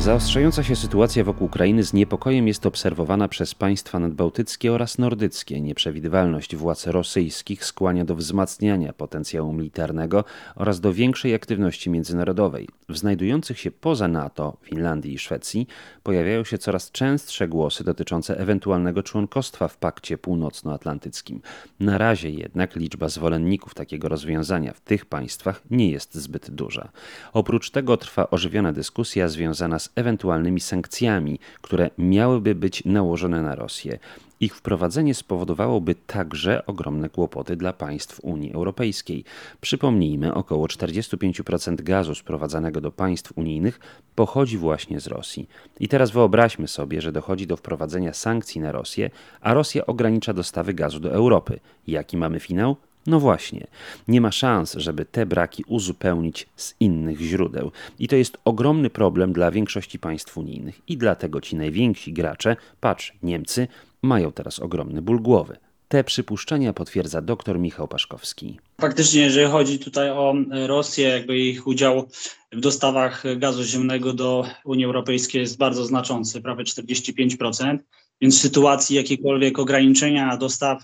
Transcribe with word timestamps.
Zaostrzająca 0.00 0.62
się 0.62 0.76
sytuacja 0.76 1.24
wokół 1.24 1.46
Ukrainy 1.46 1.84
z 1.84 1.92
niepokojem 1.92 2.48
jest 2.48 2.66
obserwowana 2.66 3.28
przez 3.28 3.54
państwa 3.54 3.98
nadbałtyckie 3.98 4.72
oraz 4.72 4.98
nordyckie. 4.98 5.60
Nieprzewidywalność 5.60 6.56
władz 6.56 6.86
rosyjskich 6.86 7.64
skłania 7.64 8.04
do 8.04 8.14
wzmacniania 8.14 8.92
potencjału 8.92 9.52
militarnego 9.52 10.24
oraz 10.56 10.80
do 10.80 10.92
większej 10.92 11.34
aktywności 11.34 11.90
międzynarodowej. 11.90 12.68
W 12.88 12.98
znajdujących 12.98 13.58
się 13.58 13.70
poza 13.70 14.08
NATO, 14.08 14.56
Finlandii 14.62 15.14
i 15.14 15.18
Szwecji 15.18 15.66
pojawiają 16.02 16.44
się 16.44 16.58
coraz 16.58 16.90
częstsze 16.90 17.48
głosy 17.48 17.84
dotyczące 17.84 18.38
ewentualnego 18.38 19.02
członkostwa 19.02 19.68
w 19.68 19.76
Pakcie 19.76 20.18
Północnoatlantyckim. 20.18 21.40
Na 21.80 21.98
razie 21.98 22.30
jednak 22.30 22.76
liczba 22.76 23.08
zwolenników 23.08 23.74
takiego 23.74 24.08
rozwiązania 24.08 24.72
w 24.72 24.80
tych 24.80 25.06
państwach 25.06 25.62
nie 25.70 25.90
jest 25.90 26.14
zbyt 26.14 26.50
duża. 26.50 26.88
Oprócz 27.32 27.70
tego 27.70 27.96
trwa 27.96 28.30
ożywiona 28.30 28.72
dyskusja 28.72 29.28
związana 29.28 29.78
z 29.78 29.89
ewentualnymi 29.96 30.60
sankcjami, 30.60 31.38
które 31.62 31.90
miałyby 31.98 32.54
być 32.54 32.84
nałożone 32.84 33.42
na 33.42 33.54
Rosję. 33.54 33.98
Ich 34.40 34.56
wprowadzenie 34.56 35.14
spowodowałoby 35.14 35.94
także 35.94 36.66
ogromne 36.66 37.08
kłopoty 37.08 37.56
dla 37.56 37.72
państw 37.72 38.20
Unii 38.20 38.52
Europejskiej. 38.52 39.24
Przypomnijmy, 39.60 40.34
około 40.34 40.66
45% 40.66 41.82
gazu 41.82 42.14
sprowadzanego 42.14 42.80
do 42.80 42.92
państw 42.92 43.32
unijnych 43.38 43.80
pochodzi 44.14 44.58
właśnie 44.58 45.00
z 45.00 45.06
Rosji. 45.06 45.48
I 45.80 45.88
teraz 45.88 46.10
wyobraźmy 46.10 46.68
sobie, 46.68 47.00
że 47.00 47.12
dochodzi 47.12 47.46
do 47.46 47.56
wprowadzenia 47.56 48.12
sankcji 48.12 48.60
na 48.60 48.72
Rosję, 48.72 49.10
a 49.40 49.54
Rosja 49.54 49.86
ogranicza 49.86 50.32
dostawy 50.32 50.74
gazu 50.74 51.00
do 51.00 51.12
Europy. 51.12 51.60
Jaki 51.86 52.16
mamy 52.16 52.40
finał? 52.40 52.76
No 53.06 53.20
właśnie, 53.20 53.66
nie 54.08 54.20
ma 54.20 54.32
szans, 54.32 54.74
żeby 54.74 55.04
te 55.04 55.26
braki 55.26 55.64
uzupełnić 55.66 56.46
z 56.56 56.74
innych 56.80 57.20
źródeł. 57.20 57.72
I 57.98 58.08
to 58.08 58.16
jest 58.16 58.38
ogromny 58.44 58.90
problem 58.90 59.32
dla 59.32 59.50
większości 59.50 59.98
państw 59.98 60.38
unijnych. 60.38 60.80
I 60.88 60.96
dlatego 60.96 61.40
ci 61.40 61.56
najwięksi 61.56 62.12
gracze, 62.12 62.56
patrz, 62.80 63.12
Niemcy, 63.22 63.68
mają 64.02 64.32
teraz 64.32 64.58
ogromny 64.58 65.02
ból 65.02 65.20
głowy. 65.20 65.56
Te 65.88 66.04
przypuszczenia 66.04 66.72
potwierdza 66.72 67.20
dr 67.20 67.58
Michał 67.58 67.88
Paszkowski. 67.88 68.58
Faktycznie, 68.80 69.22
jeżeli 69.22 69.50
chodzi 69.50 69.78
tutaj 69.78 70.10
o 70.10 70.34
Rosję, 70.66 71.08
jakby 71.08 71.38
ich 71.38 71.66
udział 71.66 72.08
w 72.52 72.60
dostawach 72.60 73.22
gazu 73.36 73.64
ziemnego 73.64 74.12
do 74.12 74.44
Unii 74.64 74.84
Europejskiej 74.84 75.40
jest 75.40 75.58
bardzo 75.58 75.84
znaczący, 75.84 76.40
prawie 76.40 76.64
45%, 76.64 77.78
więc 78.20 78.38
w 78.38 78.40
sytuacji 78.40 78.96
jakiekolwiek 78.96 79.58
ograniczenia 79.58 80.36
dostaw 80.36 80.82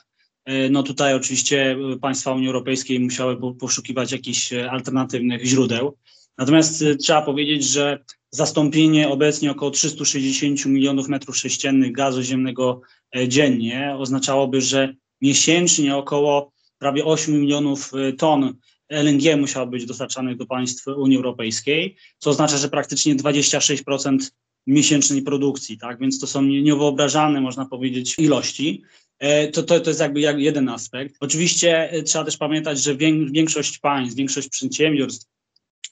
no 0.71 0.83
tutaj 0.83 1.15
oczywiście 1.15 1.77
państwa 2.01 2.33
Unii 2.33 2.47
Europejskiej 2.47 3.01
musiały 3.01 3.55
poszukiwać 3.55 4.13
jakichś 4.13 4.53
e, 4.53 4.71
alternatywnych 4.71 5.45
źródeł. 5.45 5.97
Natomiast 6.39 6.83
e, 6.83 6.97
trzeba 6.97 7.23
powiedzieć, 7.23 7.65
że 7.65 8.05
zastąpienie 8.31 9.09
obecnie 9.09 9.51
około 9.51 9.71
360 9.71 10.67
milionów 10.67 11.09
metrów 11.09 11.37
sześciennych 11.37 11.93
gazu 11.93 12.23
ziemnego 12.23 12.81
dziennie 13.29 13.95
oznaczałoby, 13.99 14.61
że 14.61 14.95
miesięcznie 15.21 15.97
około 15.97 16.53
prawie 16.79 17.05
8 17.05 17.41
milionów 17.41 17.93
ton 18.19 18.57
LNG 18.89 19.37
musiało 19.37 19.67
być 19.67 19.87
dostarczanych 19.87 20.37
do 20.37 20.47
państw 20.47 20.87
Unii 20.87 21.17
Europejskiej, 21.17 21.97
co 22.19 22.31
oznacza, 22.31 22.59
że 22.59 22.69
praktycznie 22.69 23.17
26% 23.17 24.19
miesięcznej 24.67 25.23
produkcji, 25.23 25.79
tak? 25.79 25.99
Więc 26.01 26.21
to 26.21 26.27
są 26.27 26.43
niewyobrażalne, 26.43 27.41
można 27.41 27.67
powiedzieć, 27.67 28.19
ilości. 28.19 28.83
E, 29.19 29.49
to, 29.49 29.63
to, 29.63 29.81
to 29.81 29.91
jest 29.91 30.01
jakby 30.01 30.21
jeden 30.21 30.69
aspekt. 30.69 31.17
Oczywiście 31.21 31.91
e, 31.91 32.03
trzeba 32.03 32.25
też 32.25 32.37
pamiętać, 32.37 32.83
że 32.83 32.97
większość 33.31 33.79
państw, 33.79 34.17
większość 34.17 34.49
przedsiębiorstw 34.49 35.27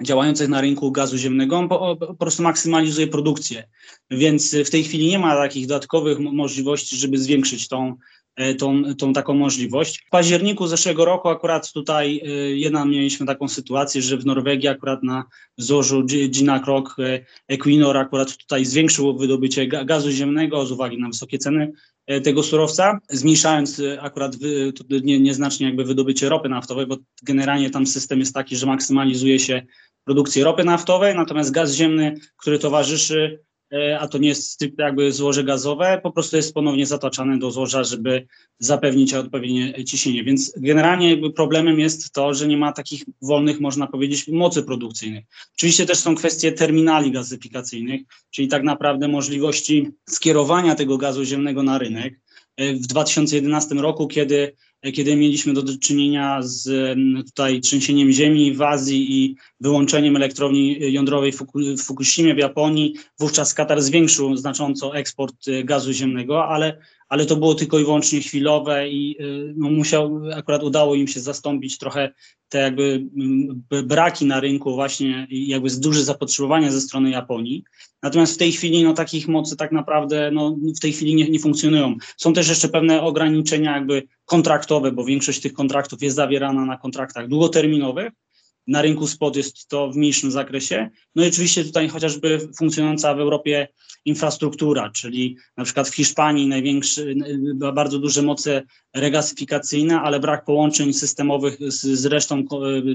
działających 0.03 0.49
na 0.49 0.60
rynku 0.60 0.93
gazu 0.93 1.19
ziemnego 1.19 1.69
po, 1.69 1.97
po, 1.97 2.15
prostu 2.15 2.43
maksymalizuje 2.43 3.06
produkcję. 3.06 3.69
Więc 4.10 4.54
w 4.54 4.71
tej 4.71 4.84
chwili 4.84 5.06
nie 5.06 5.19
ma 5.19 5.34
takich 5.34 5.66
dodatkowych 5.66 6.19
możliwości, 6.19 6.97
żeby 6.97 7.19
zwiększyć 7.19 7.69
tą, 7.69 7.88
e, 7.88 7.97
tą, 8.59 8.95
tą 8.95 9.12
taką 9.12 9.34
możliwość. 9.34 10.05
W 10.06 10.11
październiku 10.11 10.67
zeszłego 10.67 11.05
roku 11.05 11.28
akurat 11.28 11.72
tutaj 11.72 12.21
jedna 12.55 12.84
mieliśmy 12.84 13.27
taką 13.27 13.49
sytuację, 13.49 14.03
że 14.03 14.17
w 14.17 14.27
Norwegii 14.27 14.69
akurat 14.69 15.03
na 15.03 15.25
złożu 15.56 16.03
Gina 16.05 16.61
Krok 16.61 16.97
Equinor 17.49 17.97
akurat 17.97 18.37
tutaj 18.37 18.65
zwiększył 18.65 19.19
wydobycie 19.19 19.67
gazu 19.67 20.11
ziemnego 20.11 20.67
z 20.67 20.73
uwagi 20.73 20.99
na 20.99 21.09
wysokie 21.09 21.39
ceny 21.39 21.73
E, 22.06 22.21
tego 22.21 22.43
surowca, 22.43 23.00
zmniejszając 23.11 23.81
e, 23.81 24.03
akurat 24.03 24.37
nie, 25.03 25.21
nieznacznie 25.21 25.67
jakby 25.67 25.84
wydobycie 25.84 26.28
ropy 26.28 26.49
naftowej, 26.49 26.87
bo 26.87 26.97
generalnie 27.23 27.71
tam 27.71 27.87
system 27.87 28.19
jest 28.19 28.34
taki, 28.34 28.56
że 28.56 28.67
maksymalizuje 28.67 29.39
się 29.39 29.62
produkcję 30.05 30.44
ropy 30.44 30.65
naftowej, 30.65 31.15
natomiast 31.15 31.50
gaz 31.50 31.75
ziemny, 31.75 32.15
który 32.37 32.59
towarzyszy 32.59 33.44
E, 33.53 33.53
a 34.01 34.09
to 34.09 34.19
nie 34.19 34.29
jest 34.29 34.65
jakby 34.79 35.12
złoże 35.12 35.45
gazowe, 35.45 36.01
po 36.03 36.12
prostu 36.12 36.37
jest 36.37 36.55
ponownie 36.55 36.87
zataczane 36.87 37.39
do 37.39 37.51
złoża, 37.51 37.85
żeby 37.85 38.27
zapewnić 38.59 39.15
odpowiednie 39.15 39.85
ciśnienie. 39.85 40.25
Więc 40.25 40.53
generalnie 40.57 41.11
jakby 41.11 41.33
problemem 41.33 41.81
jest 41.81 42.12
to, 42.12 42.35
że 42.35 42.49
nie 42.49 42.57
ma 42.57 42.73
takich 42.73 43.05
wolnych, 43.23 43.61
można 43.61 43.87
powiedzieć, 43.87 44.29
mocy 44.29 44.62
produkcyjnych. 44.62 45.25
Oczywiście 45.57 45.87
też 45.87 45.99
są 45.99 46.15
kwestie 46.15 46.53
terminali 46.53 47.11
gazyfikacyjnych, 47.12 48.01
czyli 48.31 48.49
tak 48.49 48.62
naprawdę 48.62 49.09
możliwości 49.09 49.91
skierowania 50.09 50.75
tego 50.75 50.99
gazu 50.99 51.25
ziemnego 51.25 51.62
na 51.62 51.79
rynek. 51.79 52.21
E, 52.56 52.75
w 52.75 52.87
2011 52.87 53.75
roku, 53.75 54.09
kiedy 54.09 54.53
kiedy 54.93 55.17
mieliśmy 55.17 55.53
do 55.53 55.78
czynienia 55.78 56.43
z 56.43 56.69
tutaj 57.27 57.61
trzęsieniem 57.61 58.12
ziemi 58.12 58.55
w 58.55 58.62
Azji 58.62 59.25
i 59.25 59.37
wyłączeniem 59.61 60.17
elektrowni 60.17 60.93
jądrowej 60.93 61.33
w 61.33 61.83
Fukushimie 61.83 62.34
w 62.34 62.39
Japonii, 62.39 62.94
wówczas 63.19 63.55
Katar 63.55 63.83
zwiększył 63.83 64.37
znacząco 64.37 64.97
eksport 64.97 65.49
y, 65.49 65.65
gazu 65.65 65.93
ziemnego, 65.93 66.47
ale 66.47 66.78
ale 67.09 67.26
to 67.26 67.37
było 67.37 67.54
tylko 67.54 67.78
i 67.78 67.84
wyłącznie 67.84 68.20
chwilowe 68.20 68.88
i 68.88 69.16
y, 69.20 69.54
no, 69.56 69.70
musiał, 69.70 70.20
akurat 70.34 70.62
udało 70.62 70.94
im 70.94 71.09
się 71.09 71.20
zastąpić 71.20 71.78
trochę 71.78 72.12
te 72.48 72.59
jakby 72.59 73.06
mm, 73.16 73.62
braki 73.84 74.26
na 74.26 74.41
rynku 74.41 74.75
właśnie 74.75 75.26
jakby 75.31 75.69
duże 75.78 76.04
zapotrzebowanie 76.04 76.72
ze 76.72 76.81
strony 76.81 77.10
Japonii. 77.10 77.64
Natomiast 78.03 78.34
w 78.34 78.38
tej 78.38 78.53
chwili 78.53 78.84
no 78.84 78.93
takich 78.93 79.28
mocy 79.28 79.56
tak 79.56 79.72
naprawdę 79.72 80.31
no, 80.31 80.56
w 80.76 80.81
tej 80.81 80.93
chwili 80.93 81.14
nie, 81.14 81.31
nie 81.31 81.38
funkcjonują. 81.38 81.97
Są 82.16 82.32
też 82.32 82.48
jeszcze 82.48 82.69
pewne 82.69 83.03
ograniczenia 83.03 83.76
jakby 83.76 84.03
kontraktowe, 84.25 84.93
bo 84.93 85.04
większość 85.04 85.41
tych 85.41 85.53
kontraktów 85.53 86.03
jest 86.03 86.16
zawierana 86.16 86.64
na 86.64 86.76
kontraktach 86.76 87.28
długoterminowych, 87.28 88.12
na 88.66 88.82
rynku 88.82 89.06
spot 89.06 89.36
jest 89.36 89.69
to 89.69 89.91
w 89.91 89.97
mniejszym 89.97 90.30
zakresie. 90.30 90.91
No 91.14 91.25
i 91.25 91.28
oczywiście 91.28 91.64
tutaj 91.64 91.88
chociażby 91.88 92.48
funkcjonująca 92.58 93.14
w 93.14 93.20
Europie 93.20 93.69
infrastruktura, 94.04 94.91
czyli 94.91 95.36
na 95.56 95.64
przykład 95.64 95.88
w 95.88 95.94
Hiszpanii 95.94 96.47
największe, 96.47 97.02
bardzo 97.75 97.98
duże 97.98 98.22
moce 98.22 98.62
regasyfikacyjne, 98.94 100.00
ale 100.00 100.20
brak 100.20 100.44
połączeń 100.44 100.92
systemowych 100.92 101.58
z, 101.60 101.80
z 101.80 102.06
resztą, 102.06 102.44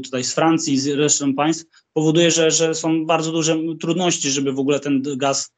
tutaj 0.04 0.24
z 0.24 0.34
Francji, 0.34 0.80
z 0.80 0.88
resztą 0.88 1.34
państw 1.34 1.66
powoduje, 1.94 2.32
że, 2.32 2.52
że 2.52 2.76
są 2.76 3.06
bardzo 3.06 3.32
duże 3.32 3.58
trudności, 3.80 4.32
żeby 4.32 4.54
w 4.54 4.60
ogóle 4.60 4.80
ten 4.80 5.04
gaz 5.18 5.52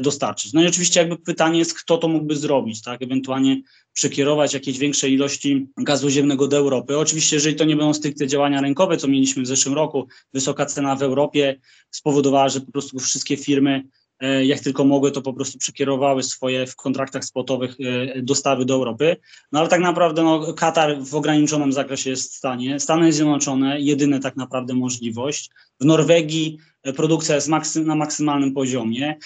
dostarczyć. 0.00 0.52
No 0.52 0.62
i 0.62 0.66
oczywiście 0.66 1.00
jakby 1.00 1.16
pytanie 1.16 1.58
jest, 1.58 1.78
kto 1.78 1.98
to 1.98 2.08
mógłby 2.08 2.36
zrobić, 2.36 2.82
tak? 2.82 3.02
Ewentualnie 3.02 3.62
przekierować 3.92 4.54
jakieś 4.54 4.78
większe 4.78 5.08
ilości 5.08 5.66
gazu 5.76 6.10
ziemnego 6.10 6.48
do 6.48 6.56
Europy. 6.56 6.98
Oczywiście, 6.98 7.36
jeżeli 7.36 7.56
to 7.56 7.64
nie 7.64 7.76
będą 7.76 7.94
stricte 7.94 8.26
działania 8.26 8.60
rynkowe, 8.60 8.96
co 8.96 9.08
mieliśmy 9.08 9.42
w 9.42 9.46
zeszłym 9.46 9.74
roku, 9.74 10.08
wysoka 10.32 10.66
cena 10.66 10.96
w 10.96 11.02
Europie 11.02 11.60
spowodowała, 11.90 12.48
że 12.48 12.60
po 12.60 12.72
prostu 12.72 12.98
wszystkie 12.98 13.36
firmy 13.36 13.84
E, 14.20 14.44
jak 14.44 14.60
tylko 14.60 14.84
mogły, 14.84 15.12
to 15.12 15.22
po 15.22 15.32
prostu 15.32 15.58
przekierowały 15.58 16.22
swoje 16.22 16.66
w 16.66 16.76
kontraktach 16.76 17.24
spotowych 17.24 17.76
e, 17.80 18.22
dostawy 18.22 18.64
do 18.64 18.74
Europy. 18.74 19.16
No 19.52 19.60
ale 19.60 19.68
tak 19.68 19.80
naprawdę 19.80 20.22
no, 20.22 20.52
Katar 20.52 21.02
w 21.02 21.14
ograniczonym 21.14 21.72
zakresie 21.72 22.10
jest 22.10 22.32
w 22.32 22.36
stanie. 22.36 22.80
Stany 22.80 23.12
Zjednoczone, 23.12 23.80
jedyna 23.80 24.18
tak 24.18 24.36
naprawdę 24.36 24.74
możliwość. 24.74 25.50
W 25.80 25.84
Norwegii 25.84 26.58
e, 26.77 26.77
produkcja 26.96 27.34
jest 27.34 27.48
maksy, 27.48 27.84
na 27.84 27.94
maksymalnym 27.94 28.54
poziomie. 28.54 29.16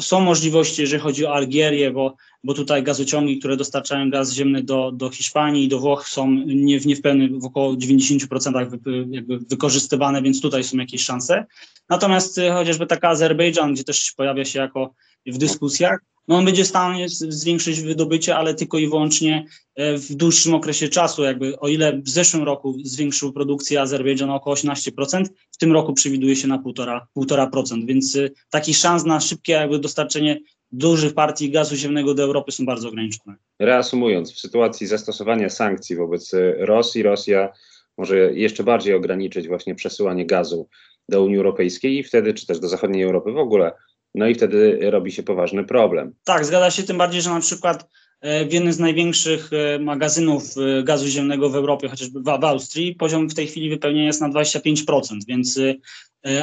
Są 0.00 0.20
możliwości, 0.20 0.80
jeżeli 0.80 1.02
chodzi 1.02 1.26
o 1.26 1.34
Algierię, 1.34 1.90
bo, 1.90 2.16
bo 2.44 2.54
tutaj 2.54 2.82
gazociągi, 2.82 3.38
które 3.38 3.56
dostarczają 3.56 4.10
gaz 4.10 4.32
ziemny 4.32 4.62
do, 4.62 4.92
do 4.92 5.10
Hiszpanii 5.10 5.64
i 5.64 5.68
do 5.68 5.78
Włoch 5.78 6.08
są 6.08 6.30
nie, 6.46 6.78
nie 6.78 6.96
w 6.96 7.00
pełnym, 7.00 7.40
w 7.40 7.44
około 7.44 7.72
90% 7.72 8.70
wy, 8.70 9.06
jakby 9.10 9.38
wykorzystywane, 9.38 10.22
więc 10.22 10.40
tutaj 10.40 10.64
są 10.64 10.78
jakieś 10.78 11.02
szanse. 11.02 11.44
Natomiast 11.88 12.38
y, 12.38 12.50
chociażby 12.50 12.86
taka 12.86 13.08
Azerbejdżan, 13.08 13.74
gdzie 13.74 13.84
też 13.84 14.12
pojawia 14.16 14.44
się 14.44 14.58
jako 14.58 14.94
w 15.26 15.38
dyskusjach, 15.38 16.00
no 16.28 16.36
on 16.36 16.44
będzie 16.44 16.64
w 16.64 16.66
stanie 16.66 17.08
zwiększyć 17.08 17.80
wydobycie, 17.80 18.36
ale 18.36 18.54
tylko 18.54 18.78
i 18.78 18.88
wyłącznie 18.88 19.44
e, 19.74 19.98
w 19.98 20.14
dłuższym 20.14 20.54
okresie 20.54 20.88
czasu. 20.88 21.22
Jakby 21.22 21.58
o 21.58 21.68
ile 21.68 22.00
w 22.02 22.08
zeszłym 22.08 22.42
roku 22.42 22.76
zwiększył 22.84 23.32
produkcję 23.32 23.80
Azerbejdżan 23.80 24.30
o 24.30 24.34
około 24.34 24.56
18%, 24.56 25.24
w 25.50 25.58
tym 25.58 25.72
roku 25.72 25.92
przewiduje 25.92 26.36
się 26.36 26.48
na 26.48 26.58
1,5%, 26.58 27.86
więc 27.86 28.16
y, 28.16 28.32
takich 28.50 28.76
szans 28.76 29.04
na 29.04 29.20
szybkie 29.20 29.52
jakby 29.52 29.78
dostarczenie 29.78 30.38
dużych 30.72 31.14
partii 31.14 31.50
gazu 31.50 31.76
ziemnego 31.76 32.14
do 32.14 32.22
Europy 32.22 32.52
są 32.52 32.66
bardzo 32.66 32.88
ograniczone. 32.88 33.36
Reasumując, 33.58 34.32
w 34.32 34.38
sytuacji 34.38 34.86
zastosowania 34.86 35.50
sankcji 35.50 35.96
wobec 35.96 36.30
Rosji, 36.58 37.02
Rosja 37.02 37.52
może 37.98 38.16
jeszcze 38.16 38.64
bardziej 38.64 38.94
ograniczyć 38.94 39.48
właśnie 39.48 39.74
przesyłanie 39.74 40.26
gazu 40.26 40.68
do 41.08 41.24
Unii 41.24 41.36
Europejskiej 41.36 41.98
i 41.98 42.04
wtedy, 42.04 42.34
czy 42.34 42.46
też 42.46 42.60
do 42.60 42.68
zachodniej 42.68 43.02
Europy 43.02 43.32
w 43.32 43.38
ogóle. 43.38 43.72
No 44.14 44.26
i 44.26 44.34
wtedy 44.34 44.78
robi 44.90 45.12
się 45.12 45.22
poważny 45.22 45.64
problem. 45.64 46.14
Tak, 46.24 46.44
zgadza 46.44 46.70
się, 46.70 46.82
tym 46.82 46.98
bardziej, 46.98 47.22
że 47.22 47.30
na 47.30 47.40
przykład 47.40 47.88
e, 48.20 48.44
w 48.44 48.52
jednym 48.52 48.72
z 48.72 48.78
największych 48.78 49.50
e, 49.52 49.78
magazynów 49.78 50.42
e, 50.56 50.82
gazu 50.82 51.06
ziemnego 51.06 51.50
w 51.50 51.56
Europie, 51.56 51.88
chociażby 51.88 52.20
w, 52.22 52.28
Austrii, 52.28 52.94
poziom 52.94 53.28
w 53.28 53.34
tej 53.34 53.46
chwili 53.46 53.70
wypełnienia 53.70 54.06
jest 54.06 54.20
na 54.20 54.28
25%, 54.28 55.18
więc 55.28 55.60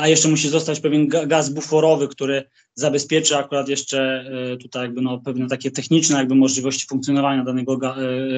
a 0.01 0.07
jeszcze 0.07 0.27
musi 0.27 0.49
zostać 0.49 0.79
pewien 0.79 1.07
gaz 1.07 1.49
buforowy, 1.49 2.07
który 2.07 2.43
zabezpieczy 2.79 3.37
akurat 3.37 3.69
jeszcze 3.69 4.25
tutaj 4.61 4.83
jakby 4.83 5.01
no 5.01 5.17
pewne 5.17 5.47
takie 5.47 5.71
techniczne 5.71 6.17
jakby 6.17 6.35
możliwości 6.35 6.87
funkcjonowania 6.87 7.43
danego 7.43 7.79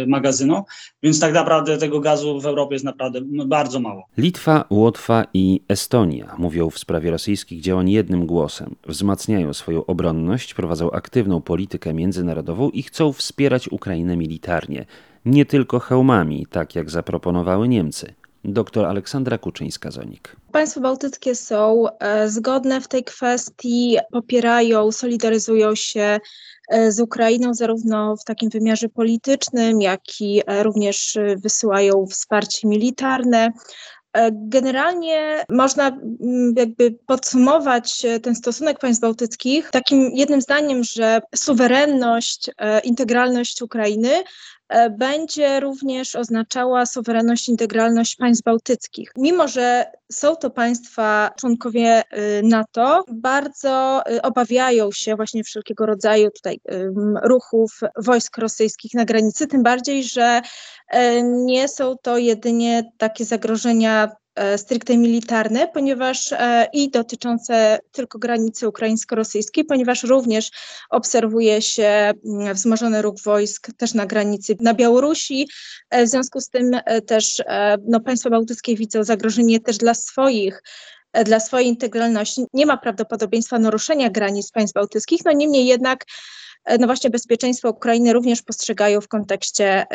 magazynu, 0.07 0.63
więc 1.03 1.19
tak 1.19 1.33
naprawdę 1.33 1.77
tego 1.77 1.99
gazu 1.99 2.41
w 2.41 2.45
Europie 2.45 2.75
jest 2.75 2.85
naprawdę 2.85 3.19
bardzo 3.45 3.79
mało. 3.79 4.07
Litwa, 4.17 4.65
Łotwa 4.69 5.25
i 5.33 5.61
Estonia 5.67 6.35
mówią 6.37 6.69
w 6.69 6.79
sprawie 6.79 7.11
rosyjskich 7.11 7.61
działań 7.61 7.89
jednym 7.89 8.25
głosem. 8.25 8.75
Wzmacniają 8.87 9.53
swoją 9.53 9.85
obronność, 9.85 10.53
prowadzą 10.53 10.91
aktywną 10.91 11.41
politykę 11.41 11.93
międzynarodową 11.93 12.69
i 12.69 12.83
chcą 12.83 13.13
wspierać 13.13 13.67
Ukrainę 13.67 14.17
militarnie, 14.17 14.85
nie 15.25 15.45
tylko 15.45 15.79
hełmami, 15.79 16.45
tak 16.49 16.75
jak 16.75 16.89
zaproponowały 16.89 17.67
Niemcy. 17.67 18.13
Dr 18.43 18.85
Aleksandra 18.85 19.37
Kuczyńska-Zonik. 19.37 20.35
Państwa 20.51 20.81
bałtyckie 20.81 21.35
są 21.35 21.85
e, 21.99 22.29
zgodne 22.29 22.81
w 22.81 22.87
tej 22.87 23.03
kwestii, 23.03 23.97
popierają, 24.11 24.91
solidaryzują 24.91 25.75
się 25.75 26.19
e, 26.69 26.91
z 26.91 26.99
Ukrainą 26.99 27.53
zarówno 27.53 28.17
w 28.17 28.23
takim 28.23 28.49
wymiarze 28.49 28.89
politycznym, 28.89 29.81
jak 29.81 30.01
i 30.21 30.41
e, 30.45 30.63
również 30.63 31.17
wysyłają 31.37 32.05
wsparcie 32.05 32.67
militarne. 32.67 33.51
Generalnie 34.31 35.45
można 35.49 35.97
jakby 36.55 36.91
podsumować 37.07 38.05
ten 38.23 38.35
stosunek 38.35 38.79
państw 38.79 39.01
bałtyckich 39.01 39.69
takim 39.69 40.11
jednym 40.13 40.41
zdaniem, 40.41 40.83
że 40.83 41.21
suwerenność, 41.35 42.49
integralność 42.83 43.61
Ukrainy 43.61 44.23
będzie 44.97 45.59
również 45.59 46.15
oznaczała 46.15 46.85
suwerenność, 46.85 47.49
integralność 47.49 48.15
państw 48.15 48.43
bałtyckich. 48.43 49.11
Mimo, 49.17 49.47
że 49.47 49.91
są 50.11 50.35
to 50.35 50.49
państwa 50.49 51.31
członkowie 51.37 52.03
y, 52.17 52.41
NATO, 52.43 53.03
bardzo 53.07 54.01
y, 54.11 54.21
obawiają 54.21 54.91
się 54.91 55.15
właśnie 55.15 55.43
wszelkiego 55.43 55.85
rodzaju 55.85 56.31
tutaj 56.31 56.59
ruchów 57.23 57.79
wojsk 57.97 58.37
rosyjskich 58.37 58.93
na 58.93 59.05
granicy, 59.05 59.47
tym 59.47 59.63
bardziej, 59.63 60.03
że 60.03 60.41
e, 60.87 61.23
nie 61.23 61.67
są 61.67 61.95
to 62.03 62.17
jedynie 62.17 62.91
takie 62.97 63.25
zagrożenia 63.25 63.81
E, 64.01 64.20
stricte 64.57 64.97
militarne, 64.97 65.67
ponieważ 65.67 66.33
e, 66.33 66.67
i 66.73 66.89
dotyczące 66.89 67.79
tylko 67.91 68.19
granicy 68.19 68.67
ukraińsko-rosyjskiej, 68.67 69.65
ponieważ 69.65 70.03
również 70.03 70.51
obserwuje 70.89 71.61
się 71.61 72.11
mm, 72.25 72.53
wzmożony 72.53 73.01
ruch 73.01 73.15
wojsk 73.23 73.67
też 73.77 73.93
na 73.93 74.05
granicy 74.05 74.57
na 74.59 74.73
Białorusi. 74.73 75.49
E, 75.89 76.05
w 76.05 76.09
związku 76.09 76.41
z 76.41 76.49
tym 76.49 76.71
też 77.07 77.43
no, 77.87 77.99
państwa 77.99 78.29
bałtyckie 78.29 78.75
widzą 78.75 79.03
zagrożenie 79.03 79.59
też 79.59 79.77
dla 79.77 79.93
swoich 79.93 80.63
dla 81.25 81.39
swojej 81.39 81.67
integralności. 81.67 82.45
Nie 82.53 82.65
ma 82.65 82.77
prawdopodobieństwa 82.77 83.59
naruszenia 83.59 84.09
granic 84.09 84.51
państw 84.51 84.73
bałtyckich, 84.73 85.21
no 85.25 85.31
niemniej 85.31 85.65
jednak 85.65 86.05
E, 86.05 86.50
no 86.79 86.87
właśnie 86.87 87.09
bezpieczeństwo 87.09 87.69
Ukrainy 87.69 88.13
również 88.13 88.41
postrzegają 88.41 89.01
w 89.01 89.07
kontekście 89.07 89.85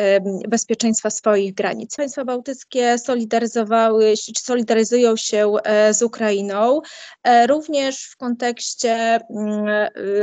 bezpieczeństwa 0.49 1.11
swoich 1.11 1.55
granic. 1.55 1.97
Państwa 1.97 2.25
bałtyckie 2.25 2.99
solidaryzowały, 2.99 4.15
solidaryzują 4.39 5.17
się 5.17 5.53
e, 5.65 5.95
z 5.95 6.03
Ukrainą, 6.03 6.81
e, 7.23 7.47
również 7.47 8.05
w 8.05 8.17
kontekście 8.17 8.95
mm, 8.95 9.67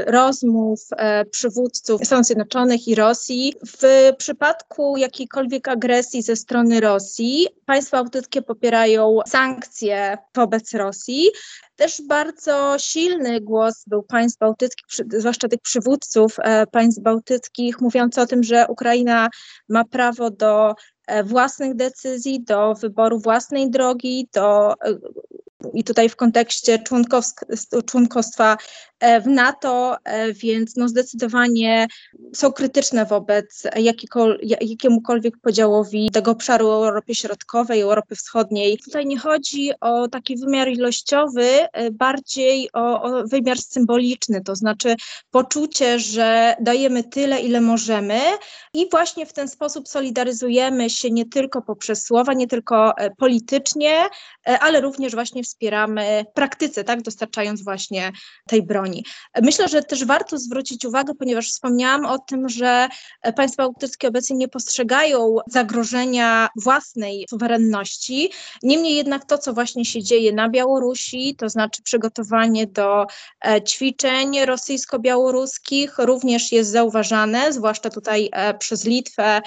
rozmów 0.07 0.79
przywódców 1.31 2.05
Stanów 2.05 2.25
Zjednoczonych 2.25 2.87
i 2.87 2.95
Rosji. 2.95 3.53
W 3.81 4.11
przypadku 4.17 4.97
jakiejkolwiek 4.97 5.67
agresji 5.67 6.21
ze 6.21 6.35
strony 6.35 6.79
Rosji, 6.79 7.47
państwa 7.65 7.97
bałtyckie 7.97 8.41
popierają 8.41 9.19
sankcje 9.27 10.17
wobec 10.35 10.73
Rosji. 10.73 11.29
Też 11.75 12.01
bardzo 12.07 12.75
silny 12.79 13.41
głos 13.41 13.83
był 13.87 14.03
państw 14.03 14.39
bałtyckich, 14.39 14.85
zwłaszcza 15.17 15.47
tych 15.47 15.59
przywódców 15.59 16.32
e, 16.39 16.67
państw 16.67 17.01
bałtyckich, 17.01 17.81
mówiący 17.81 18.21
o 18.21 18.25
tym, 18.25 18.43
że 18.43 18.67
Ukraina 18.67 19.29
ma 19.69 19.83
prawo 19.83 20.31
do 20.31 20.75
e, 21.07 21.23
własnych 21.23 21.75
decyzji, 21.75 22.43
do 22.43 22.73
wyboru 22.73 23.19
własnej 23.19 23.69
drogi, 23.69 24.27
do 24.33 24.73
e, 24.73 24.75
i 25.73 25.83
tutaj 25.83 26.09
w 26.09 26.15
kontekście 26.15 26.79
członkostwa 27.85 28.57
w 29.21 29.27
NATO, 29.27 29.97
e, 30.03 30.33
więc 30.33 30.75
no 30.75 30.87
zdecydowanie 30.87 31.87
są 32.35 32.51
krytyczne 32.51 33.05
wobec 33.05 33.63
jakiemukolwiek 34.61 35.37
podziałowi 35.37 36.09
tego 36.11 36.31
obszaru 36.31 36.69
Europy 36.69 37.15
Środkowej, 37.15 37.81
Europy 37.81 38.15
Wschodniej. 38.15 38.77
Tutaj 38.77 39.05
nie 39.05 39.19
chodzi 39.19 39.71
o 39.81 40.07
taki 40.07 40.37
wymiar 40.37 40.69
ilościowy, 40.69 41.43
e, 41.43 41.91
bardziej 41.91 42.69
o, 42.73 43.01
o 43.01 43.27
wymiar 43.27 43.57
symboliczny, 43.57 44.41
to 44.41 44.55
znaczy 44.55 44.95
poczucie, 45.31 45.99
że 45.99 46.55
dajemy 46.61 47.03
tyle, 47.03 47.39
ile 47.39 47.61
możemy 47.61 48.19
i 48.73 48.89
właśnie 48.89 49.25
w 49.25 49.33
ten 49.33 49.47
sposób 49.47 49.87
solidaryzujemy 49.87 50.89
się 50.89 51.11
nie 51.11 51.25
tylko 51.25 51.61
poprzez 51.61 52.05
słowa, 52.05 52.33
nie 52.33 52.47
tylko 52.47 52.93
politycznie, 53.17 53.95
ale 54.59 54.81
również 54.81 55.13
właśnie 55.13 55.43
wspieramy 55.43 56.25
praktyce, 56.33 56.83
tak, 56.83 57.01
dostarczając 57.01 57.63
właśnie 57.63 58.11
tej 58.47 58.63
broni. 58.63 58.92
Myślę, 59.41 59.67
że 59.67 59.83
też 59.83 60.05
warto 60.05 60.37
zwrócić 60.37 60.85
uwagę, 60.85 61.15
ponieważ 61.15 61.49
wspomniałam 61.49 62.05
o 62.05 62.19
tym, 62.19 62.49
że 62.49 62.87
państwa 63.35 63.63
bałtyckie 63.63 64.07
obecnie 64.07 64.35
nie 64.35 64.47
postrzegają 64.47 65.35
zagrożenia 65.47 66.49
własnej 66.55 67.25
suwerenności. 67.29 68.31
Niemniej 68.63 68.95
jednak 68.95 69.25
to, 69.25 69.37
co 69.37 69.53
właśnie 69.53 69.85
się 69.85 70.03
dzieje 70.03 70.33
na 70.33 70.49
Białorusi, 70.49 71.35
to 71.35 71.49
znaczy 71.49 71.83
przygotowanie 71.83 72.67
do 72.67 73.05
e, 73.45 73.61
ćwiczeń 73.61 74.45
rosyjsko-białoruskich, 74.45 75.95
również 75.97 76.51
jest 76.51 76.71
zauważane, 76.71 77.53
zwłaszcza 77.53 77.89
tutaj 77.89 78.29
e, 78.31 78.53
przez 78.53 78.85
Litwę 78.85 79.41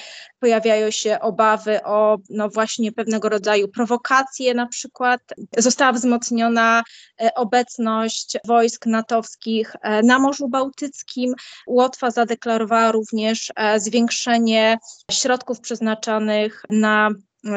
pojawiają 0.47 0.91
się 0.91 1.21
obawy 1.21 1.83
o 1.83 2.19
no 2.31 2.49
właśnie 2.49 2.93
pewnego 2.93 3.29
rodzaju 3.29 3.69
prowokacje 3.69 4.55
na 4.55 4.67
przykład. 4.67 5.21
Została 5.59 5.93
wzmocniona 5.93 6.83
e, 7.21 7.35
obecność 7.35 8.37
wojsk 8.45 8.87
natowskich 8.87 9.77
e, 9.83 10.03
na 10.03 10.19
Morzu 10.19 10.49
Bałtyckim. 10.49 11.35
Łotwa 11.67 12.11
zadeklarowała 12.11 12.93
również 12.93 13.53
e, 13.57 13.81
zwiększenie 13.81 14.79
środków 15.11 15.61
przeznaczanych 15.61 16.63
na 16.71 17.11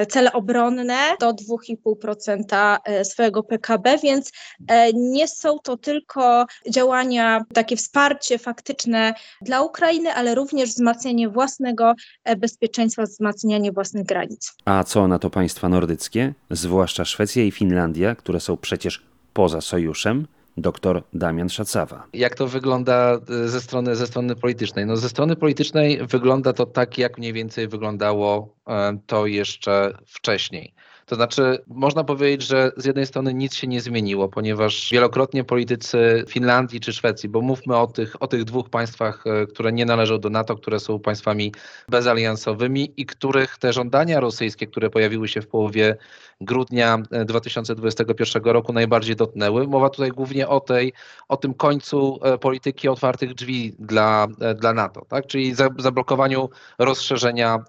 cele 0.09 0.33
obronne 0.33 1.15
do 1.19 1.33
2,5% 1.33 2.77
e, 2.86 3.05
swojego 3.05 3.43
PKB, 3.43 3.98
więc 3.98 4.31
e, 4.67 4.93
nie 4.93 5.27
są 5.27 5.59
to 5.59 5.77
tylko 5.77 6.45
działania, 6.69 7.45
takie 7.53 7.75
wsparcie 7.75 8.39
faktyczne 8.39 9.13
dla 9.41 9.62
Ukrainy, 9.62 10.13
ale 10.13 10.36
również 10.36 10.69
wzmacnianie 10.69 11.29
własnego 11.29 11.93
e, 12.24 12.36
bezpieczeństwa, 12.36 13.03
wzmacnianie 13.03 13.71
własnych 13.71 14.05
granic. 14.05 14.53
A 14.65 14.83
co 14.83 15.07
na 15.07 15.19
to 15.19 15.29
państwa 15.29 15.69
nordyckie, 15.69 16.33
zwłaszcza 16.51 17.05
Szwecja 17.05 17.43
i 17.43 17.51
Finlandia, 17.51 18.15
które 18.15 18.39
są 18.39 18.57
przecież 18.57 19.03
poza 19.33 19.62
sojuszem? 19.62 20.27
Dr 20.58 21.03
Damian 21.13 21.50
Szacawa. 21.50 22.08
Jak 22.13 22.36
to 22.36 22.48
wygląda 22.48 23.20
e, 23.46 23.48
ze 23.48 23.62
strony, 23.62 23.96
ze 23.96 24.08
strony 24.08 24.36
politycznej? 24.36 24.86
No 24.86 24.98
ze 24.98 25.10
strony 25.10 25.36
politycznej 25.36 26.00
wygląda 26.08 26.53
to 26.53 26.65
tak, 26.65 26.98
jak 26.98 27.18
mniej 27.18 27.34
więcej 27.34 27.68
wyglądało 27.68 28.56
e, 28.68 28.98
to 29.08 29.25
jeszcze 29.25 29.94
wcześniej. 30.06 30.74
To 31.09 31.15
znaczy, 31.15 31.59
można 31.67 32.03
powiedzieć, 32.03 32.47
że 32.47 32.71
z 32.77 32.85
jednej 32.85 33.05
strony 33.05 33.33
nic 33.33 33.55
się 33.55 33.67
nie 33.67 33.81
zmieniło, 33.81 34.29
ponieważ 34.29 34.89
wielokrotnie 34.91 35.43
politycy 35.43 36.23
Finlandii 36.27 36.79
czy 36.79 36.93
Szwecji, 36.93 37.29
bo 37.29 37.41
mówmy 37.41 37.77
o 37.77 37.87
tych, 37.87 38.21
o 38.23 38.27
tych 38.27 38.43
dwóch 38.43 38.69
państwach, 38.69 39.23
e, 39.27 39.45
które 39.45 39.71
nie 39.71 39.85
należą 39.85 40.19
do 40.19 40.29
NATO, 40.29 40.55
które 40.55 40.79
są 40.79 40.99
państwami 40.99 41.53
bezaliansowymi 41.87 42.93
i 42.97 43.05
których 43.05 43.57
te 43.57 43.73
żądania 43.73 44.19
rosyjskie, 44.19 44.67
które 44.67 44.89
pojawiły 44.89 45.27
się 45.27 45.41
w 45.41 45.47
połowie 45.47 45.97
grudnia 46.41 46.97
2021 47.25 48.47
e, 48.47 48.53
roku, 48.53 48.73
najbardziej 48.73 49.15
dotknęły. 49.15 49.67
Mowa 49.67 49.89
tutaj 49.89 50.09
głównie 50.09 50.47
o, 50.47 50.59
tej, 50.59 50.93
o 51.27 51.37
tym 51.37 51.53
końcu 51.53 52.19
e, 52.23 52.37
polityki 52.37 52.89
otwartych 52.89 53.33
drzwi 53.33 53.75
dla, 53.79 54.27
dla 54.55 54.73
NATO, 54.73 55.05
tak? 55.07 55.27
czyli 55.27 55.55
zablokowaniu 55.77 56.49
rozszerzenia 56.79 57.63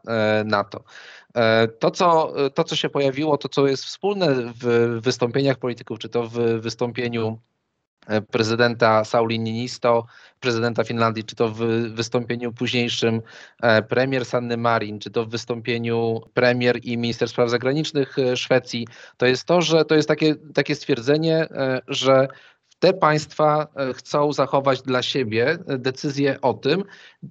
NATO. 0.44 0.85
E, 1.37 1.69
to 1.69 1.91
co, 1.91 2.33
to, 2.55 2.65
co 2.65 2.77
się 2.77 2.89
pojawiło, 2.89 3.39
to, 3.39 3.49
co 3.49 3.67
jest 3.67 3.85
wspólne 3.85 4.35
w 4.61 4.99
wystąpieniach 5.03 5.59
polityków, 5.59 5.99
czy 5.99 6.09
to 6.09 6.23
w 6.29 6.33
wystąpieniu 6.61 7.39
prezydenta 8.31 9.05
Sauli 9.05 9.41
Niinisto, 9.41 10.07
prezydenta 10.41 10.85
Finlandii, 10.85 11.25
czy 11.25 11.37
to 11.37 11.49
w 11.49 11.59
wystąpieniu 11.95 12.53
późniejszym 12.53 13.23
premier 13.89 14.25
Sanny 14.25 14.57
Marin, 14.57 14.99
czy 14.99 15.11
to 15.11 15.25
w 15.25 15.31
wystąpieniu 15.31 16.21
premier 16.35 16.79
i 16.83 16.99
minister 16.99 17.29
spraw 17.29 17.51
zagranicznych 17.51 18.17
Szwecji, 18.35 18.87
to 19.17 19.27
jest 19.27 19.45
to, 19.45 19.63
że 19.63 19.85
to 19.85 19.95
jest 19.95 20.09
takie, 20.09 20.35
takie 20.55 20.75
stwierdzenie, 20.75 21.49
że 21.89 22.29
te 22.81 22.93
państwa 22.93 23.67
e, 23.77 23.93
chcą 23.95 24.33
zachować 24.33 24.83
dla 24.83 25.03
siebie 25.03 25.59
decyzję 25.67 26.41
o 26.41 26.55
tym, 26.55 26.85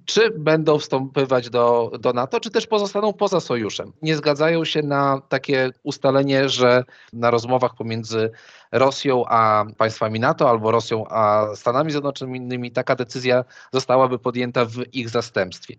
czy 0.04 0.30
będą 0.30 0.78
wstępować 0.78 1.50
do, 1.50 1.90
do 2.00 2.12
NATO, 2.12 2.40
czy 2.40 2.50
też 2.50 2.66
pozostaną 2.66 3.12
poza 3.12 3.40
sojuszem. 3.40 3.92
Nie 4.02 4.16
zgadzają 4.16 4.64
się 4.64 4.82
na 4.82 5.22
takie 5.28 5.70
ustalenie, 5.82 6.48
że 6.48 6.84
na 7.12 7.30
rozmowach 7.30 7.74
pomiędzy 7.74 8.30
Rosją 8.72 9.24
a 9.28 9.64
państwami 9.76 10.20
NATO 10.20 10.50
albo 10.50 10.70
Rosją 10.70 11.04
a 11.08 11.46
Stanami 11.54 11.90
Zjednoczonymi 11.90 12.70
taka 12.70 12.96
decyzja 12.96 13.44
zostałaby 13.72 14.18
podjęta 14.18 14.64
w 14.64 14.94
ich 14.94 15.08
zastępstwie. 15.08 15.76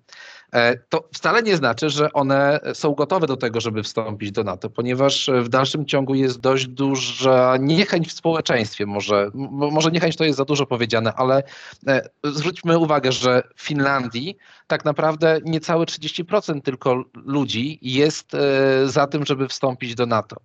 E, 0.54 0.78
to 0.78 1.10
wcale 1.14 1.44
nie 1.44 1.58
znaczy, 1.58 1.90
że 1.90 2.14
one 2.14 2.60
są 2.74 2.94
gotowe 2.94 3.28
do 3.28 3.38
tego, 3.38 3.62
żeby 3.62 3.84
wstąpić 3.84 4.32
do 4.32 4.44
NATO, 4.44 4.70
ponieważ 4.70 5.30
w 5.42 5.50
dalszym 5.50 5.86
ciągu 5.86 6.16
jest 6.16 6.40
dość 6.40 6.68
duża 6.68 7.58
niechęć 7.60 8.08
w 8.08 8.12
społeczeństwie. 8.12 8.86
Może, 8.86 9.32
może 9.72 9.92
niechęć 9.92 10.18
to 10.18 10.24
jest 10.24 10.38
za 10.38 10.46
dużo 10.46 10.66
powiedziane, 10.66 11.14
ale 11.14 11.44
e, 11.88 12.02
zwróćmy 12.24 12.78
uwagę, 12.78 13.12
że 13.12 13.44
w 13.56 13.62
Finlandii 13.62 14.38
tak 14.68 14.86
naprawdę 14.86 15.40
niecałe 15.46 15.86
30% 15.86 16.62
tylko 16.62 17.04
ludzi 17.14 17.80
jest 17.82 18.34
e, 18.34 18.40
za 18.88 19.08
tym, 19.08 19.26
żeby 19.26 19.48
wstąpić 19.48 19.96
do 19.96 20.06
NATO. 20.06 20.36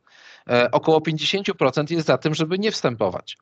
Około 0.73 0.99
50% 0.99 1.93
jest 1.93 2.07
za 2.07 2.19
tym, 2.19 2.35
żeby 2.35 2.59
nie 2.59 2.73
wstępować. 2.73 3.39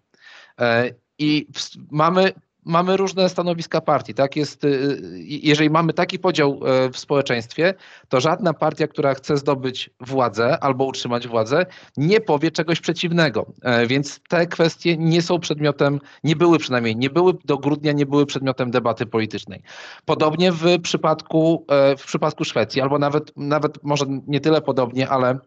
I 1.18 1.46
mamy 1.90 2.32
mamy 2.64 2.96
różne 2.96 3.28
stanowiska 3.28 3.80
partii. 3.80 4.14
Tak 4.14 4.36
jest, 4.36 4.64
y, 4.64 4.68
y, 4.68 5.10
jeżeli 5.24 5.70
mamy 5.70 5.92
taki 5.92 6.18
podział 6.18 6.60
e, 6.64 6.90
w 6.90 6.98
społeczeństwie, 6.98 7.74
to 8.08 8.20
żadna 8.20 8.54
partia, 8.54 8.88
która 8.88 9.14
chce 9.14 9.36
zdobyć 9.36 9.90
władzę 10.00 10.58
albo 10.60 10.84
utrzymać 10.84 11.28
władzę, 11.28 11.66
nie 11.96 12.20
powie 12.20 12.50
czegoś 12.50 12.80
przeciwnego. 12.80 13.46
E, 13.62 13.86
więc 13.86 14.20
te 14.28 14.46
kwestie 14.46 14.96
nie 14.96 15.22
są 15.22 15.38
przedmiotem, 15.38 16.00
nie 16.24 16.36
były 16.36 16.58
przynajmniej, 16.58 16.96
nie 16.96 17.10
były 17.10 17.32
do 17.44 17.58
grudnia, 17.58 17.92
nie 17.92 18.06
były 18.06 18.26
przedmiotem 18.26 18.70
debaty 18.70 19.06
politycznej. 19.06 19.62
Podobnie 20.04 20.52
w 20.52 20.80
przypadku, 20.82 21.66
e, 21.68 21.96
w 21.96 22.04
przypadku 22.04 22.44
Szwecji, 22.44 22.80
albo 22.80 22.98
nawet, 22.98 23.32
nawet 23.36 23.84
może 23.84 24.04
nie 24.26 24.40
tyle 24.40 24.60
podobnie, 24.60 25.08
ale 25.08 25.38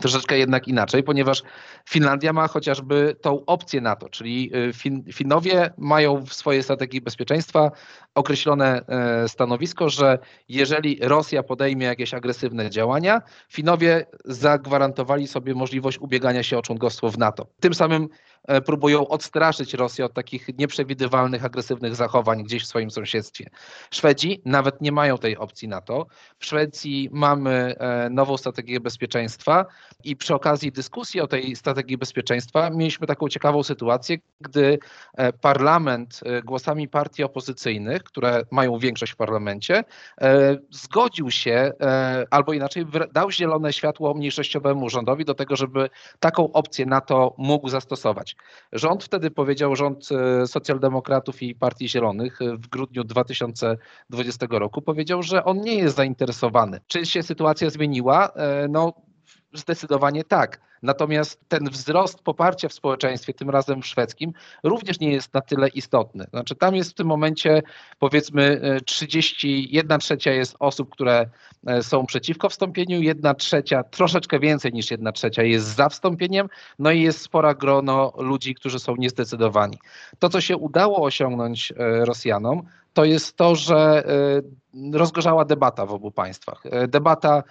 troszeczkę 0.00 0.38
jednak 0.38 0.68
inaczej, 0.68 1.02
ponieważ 1.02 1.42
Finlandia 1.88 2.32
ma 2.32 2.48
chociażby 2.48 3.16
tą 3.20 3.44
opcję 3.46 3.80
NATO, 3.80 4.08
czyli 4.08 4.50
y, 4.56 4.72
fin 4.72 5.04
Finowie 5.12 5.70
mają 5.78 6.26
w 6.26 6.34
swojej 6.34 6.62
strategii 6.62 7.00
bezpieczeństwa 7.00 7.70
określone 8.14 8.82
e, 8.88 9.28
stanowisko, 9.28 9.90
że 9.90 10.18
jeżeli 10.48 10.98
Rosja 11.02 11.42
podejmie 11.42 11.86
jakieś 11.86 12.14
agresywne 12.14 12.70
działania, 12.70 13.22
Finowie 13.48 14.06
zagwarantowali 14.24 15.26
sobie 15.26 15.54
możliwość 15.54 15.98
ubiegania 15.98 16.42
się 16.42 16.58
o 16.58 16.62
członkostwo 16.62 17.10
w 17.10 17.18
NATO. 17.18 17.46
Tym 17.60 17.74
samym 17.74 18.08
próbują 18.66 19.08
odstraszyć 19.08 19.74
Rosję 19.74 20.04
od 20.04 20.14
takich 20.14 20.58
nieprzewidywalnych, 20.58 21.44
agresywnych 21.44 21.94
zachowań 21.94 22.44
gdzieś 22.44 22.62
w 22.62 22.66
swoim 22.66 22.90
sąsiedztwie. 22.90 23.50
Szwedzi 23.90 24.42
nawet 24.44 24.80
nie 24.80 24.92
mają 24.92 25.18
tej 25.18 25.36
opcji 25.36 25.68
NATO. 25.68 26.06
W 26.38 26.46
Szwecji 26.46 27.08
mamy 27.12 27.74
e, 27.78 28.10
nową 28.10 28.36
strategię 28.36 28.80
bezpieczeństwa 28.80 29.66
i 30.04 30.16
przy 30.16 30.34
okazji 30.34 30.72
dyskusji 30.72 31.20
o 31.20 31.26
tej 31.26 31.56
strategii 31.56 31.98
bezpieczeństwa 31.98 32.70
mieliśmy 32.70 33.06
taką 33.06 33.28
ciekawą 33.28 33.62
sytuację, 33.62 34.16
gdy 34.40 34.78
e, 35.14 35.32
parlament 35.32 36.20
głosami 36.44 36.88
partii 36.88 37.24
opozycyjnych, 37.24 38.02
które 38.02 38.42
mają 38.50 38.78
większość 38.78 39.12
w 39.12 39.16
parlamencie, 39.16 39.84
zgodził 40.70 41.30
się 41.30 41.72
albo 42.30 42.52
inaczej 42.52 42.86
dał 43.12 43.30
zielone 43.30 43.72
światło 43.72 44.14
mniejszościowemu 44.14 44.90
rządowi 44.90 45.24
do 45.24 45.34
tego, 45.34 45.56
żeby 45.56 45.90
taką 46.20 46.52
opcję 46.52 46.86
NATO 46.86 47.34
mógł 47.38 47.68
zastosować. 47.68 48.29
Rząd 48.72 49.04
wtedy 49.04 49.30
powiedział, 49.30 49.76
rząd 49.76 50.08
e, 50.12 50.46
socjaldemokratów 50.46 51.42
i 51.42 51.54
Partii 51.54 51.88
Zielonych 51.88 52.42
e, 52.42 52.56
w 52.56 52.68
grudniu 52.68 53.04
2020 53.04 54.46
roku 54.50 54.82
powiedział, 54.82 55.22
że 55.22 55.44
on 55.44 55.60
nie 55.60 55.74
jest 55.74 55.96
zainteresowany. 55.96 56.80
Czy 56.86 57.06
się 57.06 57.22
sytuacja 57.22 57.70
zmieniła? 57.70 58.28
E, 58.28 58.68
no 58.68 58.92
zdecydowanie 59.52 60.24
tak. 60.24 60.69
Natomiast 60.82 61.40
ten 61.48 61.70
wzrost 61.70 62.22
poparcia 62.22 62.68
w 62.68 62.72
społeczeństwie, 62.72 63.34
tym 63.34 63.50
razem 63.50 63.82
szwedzkim, 63.82 64.32
również 64.62 65.00
nie 65.00 65.12
jest 65.12 65.34
na 65.34 65.40
tyle 65.40 65.68
istotny. 65.68 66.24
Znaczy 66.30 66.54
tam 66.54 66.76
jest 66.76 66.90
w 66.90 66.94
tym 66.94 67.06
momencie 67.06 67.62
powiedzmy 67.98 68.60
31 68.86 69.92
e, 69.92 69.98
trzecia 69.98 70.32
jest 70.32 70.56
osób, 70.58 70.90
które 70.90 71.26
e, 71.66 71.82
są 71.82 72.06
przeciwko 72.06 72.48
wstąpieniu, 72.48 73.00
jedna 73.00 73.34
trzecia, 73.34 73.82
troszeczkę 73.82 74.38
więcej 74.38 74.72
niż 74.72 74.90
jedna 74.90 75.12
trzecia 75.12 75.42
jest 75.42 75.66
za 75.66 75.88
wstąpieniem, 75.88 76.48
no 76.78 76.90
i 76.90 77.02
jest 77.02 77.20
spora 77.20 77.54
grono 77.54 78.12
ludzi, 78.18 78.54
którzy 78.54 78.78
są 78.78 78.96
niezdecydowani. 78.96 79.78
To, 80.18 80.28
co 80.28 80.40
się 80.40 80.56
udało 80.56 81.02
osiągnąć 81.02 81.72
e, 81.72 82.04
Rosjanom, 82.04 82.62
to 82.92 83.04
jest 83.04 83.36
to, 83.36 83.54
że 83.54 84.04
rozgorzała 84.92 85.44
debata 85.44 85.86
w 85.86 85.92
obu 85.92 86.10
państwach. 86.10 86.62
Debata 86.88 87.42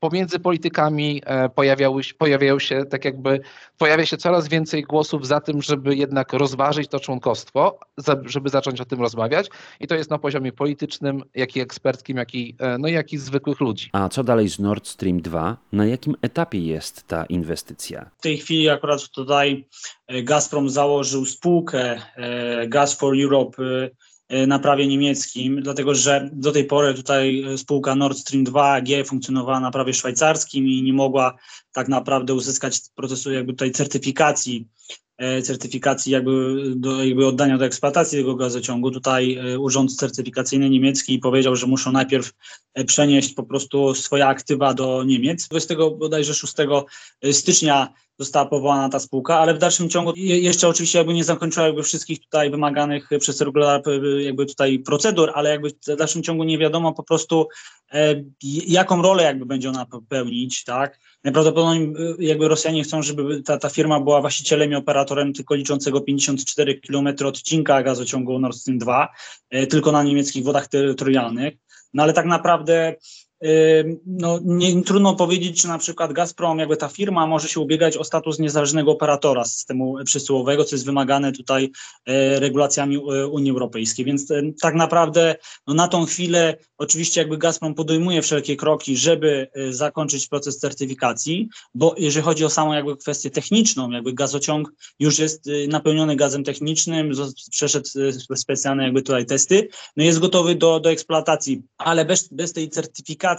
pomiędzy 0.00 0.38
politykami 0.38 1.22
pojawiały, 1.54 2.02
pojawiają 2.30 2.58
się 2.58 2.84
tak 2.84 3.04
jakby, 3.04 3.40
pojawia 3.78 4.06
się 4.06 4.16
coraz 4.16 4.48
więcej 4.48 4.82
głosów 4.82 5.26
za 5.26 5.40
tym, 5.40 5.62
żeby 5.62 5.96
jednak 5.96 6.32
rozważyć 6.32 6.88
to 6.88 7.00
członkostwo, 7.00 7.78
żeby 8.24 8.48
zacząć 8.48 8.80
o 8.80 8.84
tym 8.84 9.00
rozmawiać 9.00 9.48
i 9.80 9.86
to 9.86 9.94
jest 9.94 10.10
na 10.10 10.18
poziomie 10.18 10.52
politycznym, 10.52 11.22
jak 11.34 11.56
i 11.56 11.60
eksperckim, 11.60 12.16
jak 12.16 12.34
i, 12.34 12.56
e, 12.58 12.78
no, 12.78 12.88
jak 12.88 13.12
i 13.12 13.18
zwykłych 13.18 13.60
ludzi. 13.60 13.90
A 13.92 14.08
co 14.08 14.24
dalej 14.24 14.48
z 14.48 14.58
Nord 14.58 14.88
Stream 14.88 15.20
2? 15.20 15.56
Na 15.72 15.86
jakim 15.86 16.14
etapie 16.22 16.58
jest 16.66 17.06
ta 17.08 17.24
inwestycja? 17.24 18.10
W 18.18 18.22
tej 18.22 18.38
chwili 18.38 18.68
akurat 18.68 19.08
tutaj 19.08 19.68
e, 20.06 20.22
Gazprom 20.22 20.70
założył 20.70 21.24
spółkę 21.24 22.02
e, 22.16 22.68
Gas 22.68 22.94
for 22.94 23.14
Europe 23.22 23.62
na 24.46 24.58
prawie 24.58 24.86
niemieckim, 24.86 25.62
dlatego 25.62 25.94
że 25.94 26.30
do 26.32 26.52
tej 26.52 26.64
pory 26.64 26.94
tutaj 26.94 27.44
spółka 27.56 27.94
Nord 27.94 28.18
Stream 28.18 28.44
2 28.44 28.72
AG 28.72 28.88
funkcjonowała 29.06 29.60
na 29.60 29.70
prawie 29.70 29.94
szwajcarskim 29.94 30.68
i 30.68 30.82
nie 30.82 30.92
mogła 30.92 31.36
tak 31.72 31.88
naprawdę 31.88 32.34
uzyskać 32.34 32.80
procesu 32.94 33.32
jakby 33.32 33.52
tutaj 33.52 33.70
certyfikacji 33.70 34.68
E, 35.20 35.42
certyfikacji 35.42 36.12
jakby, 36.12 36.62
do, 36.76 37.04
jakby 37.04 37.26
oddania 37.26 37.58
do 37.58 37.64
eksploatacji 37.64 38.18
tego 38.18 38.34
gazociągu. 38.34 38.90
Tutaj 38.90 39.34
e, 39.34 39.58
Urząd 39.58 39.96
Certyfikacyjny 39.96 40.70
Niemiecki 40.70 41.18
powiedział, 41.18 41.56
że 41.56 41.66
muszą 41.66 41.92
najpierw 41.92 42.32
e, 42.74 42.84
przenieść 42.84 43.34
po 43.34 43.42
prostu 43.42 43.94
swoje 43.94 44.26
aktywa 44.26 44.74
do 44.74 45.04
Niemiec. 45.04 45.48
20 45.48 45.74
bodajże 45.98 46.34
6 46.34 46.54
stycznia 47.32 47.88
została 48.24 48.46
powołana 48.46 48.88
ta 48.88 48.98
spółka, 48.98 49.38
ale 49.38 49.54
w 49.54 49.58
dalszym 49.58 49.90
ciągu 49.90 50.12
jeszcze 50.16 50.68
oczywiście 50.68 50.98
jakby 50.98 51.14
nie 51.14 51.24
zakończyła 51.24 51.66
jakby 51.66 51.82
wszystkich 51.82 52.20
tutaj 52.20 52.50
wymaganych 52.50 53.08
przez 53.20 53.40
regulator 53.40 54.04
jakby 54.20 54.46
tutaj 54.46 54.78
procedur, 54.78 55.32
ale 55.34 55.50
jakby 55.50 55.70
w 55.70 55.96
dalszym 55.96 56.22
ciągu 56.22 56.44
nie 56.44 56.58
wiadomo 56.58 56.92
po 56.92 57.02
prostu 57.02 57.48
jaką 58.66 59.02
rolę 59.02 59.22
jakby 59.22 59.46
będzie 59.46 59.68
ona 59.68 59.86
pełnić, 60.08 60.64
tak? 60.64 60.98
Najprawdopodobniej 61.24 61.92
jakby 62.18 62.48
Rosjanie 62.48 62.82
chcą, 62.82 63.02
żeby 63.02 63.42
ta, 63.42 63.58
ta 63.58 63.68
firma 63.68 64.00
była 64.00 64.20
właścicielem 64.20 64.72
i 64.72 64.74
operatorem 64.74 65.32
tylko 65.32 65.54
liczącego 65.54 66.00
54 66.00 66.80
km 66.80 67.08
odcinka 67.24 67.82
gazociągu 67.82 68.38
Nord 68.38 68.56
Stream 68.56 68.78
2, 68.78 69.08
e, 69.50 69.66
tylko 69.66 69.92
na 69.92 70.02
niemieckich 70.02 70.44
wodach 70.44 70.68
terytorialnych. 70.68 71.54
No 71.94 72.02
ale 72.02 72.12
tak 72.12 72.26
naprawdę 72.26 72.94
no, 74.06 74.38
nie, 74.44 74.82
trudno 74.82 75.14
powiedzieć, 75.14 75.62
czy 75.62 75.68
na 75.68 75.78
przykład 75.78 76.12
Gazprom, 76.12 76.58
jakby 76.58 76.76
ta 76.76 76.88
firma 76.88 77.26
może 77.26 77.48
się 77.48 77.60
ubiegać 77.60 77.96
o 77.96 78.04
status 78.04 78.38
niezależnego 78.38 78.90
operatora 78.90 79.44
systemu 79.44 79.94
przesyłowego, 80.04 80.64
co 80.64 80.76
jest 80.76 80.86
wymagane 80.86 81.32
tutaj 81.32 81.70
e, 82.06 82.40
regulacjami 82.40 82.96
e, 82.96 83.26
Unii 83.26 83.50
Europejskiej. 83.50 84.04
Więc 84.04 84.30
e, 84.30 84.42
tak 84.62 84.74
naprawdę 84.74 85.36
no, 85.66 85.74
na 85.74 85.88
tą 85.88 86.06
chwilę 86.06 86.56
oczywiście 86.78 87.20
jakby 87.20 87.38
Gazprom 87.38 87.74
podejmuje 87.74 88.22
wszelkie 88.22 88.56
kroki, 88.56 88.96
żeby 88.96 89.48
zakończyć 89.70 90.28
proces 90.28 90.58
certyfikacji, 90.58 91.48
bo 91.74 91.94
jeżeli 91.98 92.24
chodzi 92.24 92.44
o 92.44 92.50
samą 92.50 92.72
jakby 92.72 92.96
kwestię 92.96 93.30
techniczną, 93.30 93.90
jakby 93.90 94.12
gazociąg 94.12 94.72
już 94.98 95.18
jest 95.18 95.50
napełniony 95.68 96.16
gazem 96.16 96.44
technicznym, 96.44 97.12
przeszedł 97.50 97.88
specjalne 98.34 98.84
jakby 98.84 99.02
tutaj 99.02 99.26
testy, 99.26 99.68
no 99.96 100.04
jest 100.04 100.18
gotowy 100.18 100.54
do, 100.54 100.80
do 100.80 100.90
eksploatacji, 100.90 101.62
ale 101.78 102.04
bez, 102.04 102.28
bez 102.28 102.52
tej 102.52 102.70
certyfikacji 102.70 103.29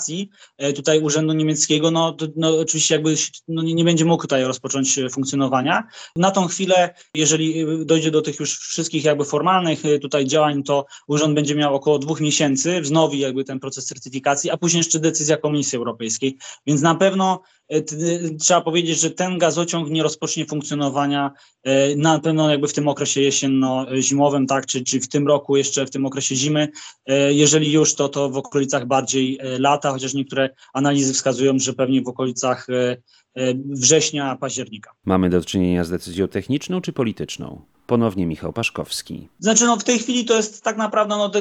E, 0.58 0.74
tutaj 0.74 1.00
urzędu 1.00 1.34
niemieckiego, 1.34 1.92
no, 1.92 2.18
no 2.36 2.60
oczywiście 2.60 2.96
jakby 2.96 3.16
no, 3.48 3.64
nie, 3.64 3.74
nie 3.74 3.84
będzie 3.84 4.06
mógł 4.06 4.22
tutaj 4.22 4.44
rozpocząć 4.44 4.98
e, 4.98 5.10
funkcjonowania. 5.10 5.84
Na 6.16 6.32
tą 6.32 6.48
chwilę, 6.48 6.94
jeżeli 7.16 7.60
e, 7.60 7.86
dojdzie 7.86 8.12
do 8.12 8.22
tych 8.22 8.40
już 8.40 8.60
wszystkich 8.60 9.04
jakby 9.04 9.26
formalnych 9.26 9.82
tutaj 10.02 10.26
działań, 10.26 10.64
to 10.64 10.86
urząd 11.08 11.36
będzie 11.36 11.56
miał 11.56 11.76
około 11.76 12.00
dwóch 12.00 12.22
miesięcy, 12.22 12.82
wznowi 12.82 13.20
jakby 13.20 13.44
ten 13.44 13.60
proces 13.60 13.86
certyfikacji, 13.86 14.50
a 14.50 14.58
później 14.58 14.80
jeszcze 14.80 15.00
decyzja 15.00 15.38
Komisji 15.38 15.78
Europejskiej. 15.78 16.38
Więc 16.68 16.82
na 16.82 16.96
pewno 16.96 17.42
trzeba 18.40 18.62
powiedzieć, 18.62 19.00
że 19.00 19.12
ten 19.12 19.38
gazociąg 19.38 19.90
nie 19.90 20.04
rozpocznie 20.04 20.46
funkcjonowania 20.46 21.32
na 21.98 22.20
pewno 22.20 22.50
jakby 22.50 22.68
w 22.68 22.74
tym 22.74 22.88
okresie 22.88 23.22
jesienno-zimowym, 23.22 24.48
tak, 24.48 24.66
czy, 24.66 24.84
czy 24.84 25.00
w 25.00 25.08
tym 25.08 25.28
roku 25.28 25.58
jeszcze 25.58 25.86
w 25.86 25.90
tym 25.90 26.06
okresie 26.06 26.36
zimy. 26.36 26.68
Jeżeli 27.30 27.72
już, 27.72 27.96
to, 27.96 28.10
to 28.10 28.30
w 28.30 28.38
okolicach 28.38 28.88
bardziej 28.88 29.40
lata, 29.60 29.92
chociaż 29.92 30.14
niektóre 30.14 30.50
analizy 30.74 31.14
wskazują, 31.14 31.60
że 31.60 31.74
pewnie 31.74 32.02
w 32.02 32.08
okolicach 32.08 32.68
września, 33.66 34.36
października. 34.36 34.92
Mamy 35.06 35.30
do 35.30 35.44
czynienia 35.44 35.84
z 35.84 35.90
decyzją 35.90 36.28
techniczną 36.28 36.82
czy 36.82 36.94
polityczną? 36.94 37.62
Ponownie 37.92 38.26
Michał 38.26 38.54
Paszkowski. 38.54 39.28
Znaczy, 39.40 39.66
no 39.66 39.78
w 39.78 39.84
tej 39.84 40.00
chwili 40.00 40.26
to 40.26 40.36
jest 40.36 40.64
tak 40.64 40.78
naprawdę 40.78 41.18
no, 41.18 41.32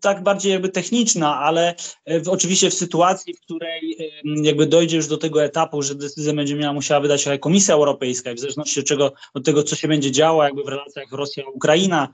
tak 0.00 0.22
bardziej 0.22 0.52
jakby 0.52 0.68
techniczna, 0.68 1.38
ale 1.38 1.74
e, 2.04 2.20
w, 2.20 2.28
oczywiście 2.28 2.70
w 2.70 2.74
sytuacji, 2.74 3.34
w 3.34 3.40
której 3.40 3.96
jakby 4.42 4.66
dojdzie 4.66 4.96
już 4.96 5.06
do 5.06 5.18
tego 5.18 5.44
etapu, 5.44 5.82
że 5.82 5.94
decyzję 5.94 6.32
będzie 6.32 6.54
miała 6.54 6.72
musiała 6.72 7.00
wydać 7.00 7.28
Komisja 7.40 7.74
Europejska 7.74 8.30
i 8.30 8.34
w 8.34 8.40
zależności 8.40 8.80
od, 8.80 8.86
czego, 8.86 9.12
od 9.34 9.44
tego, 9.44 9.62
co 9.62 9.76
się 9.76 9.88
będzie 9.88 10.10
działo 10.12 10.44
jakby 10.44 10.62
w 10.62 10.68
relacjach 10.68 11.12
Rosja-Ukraina, 11.12 12.08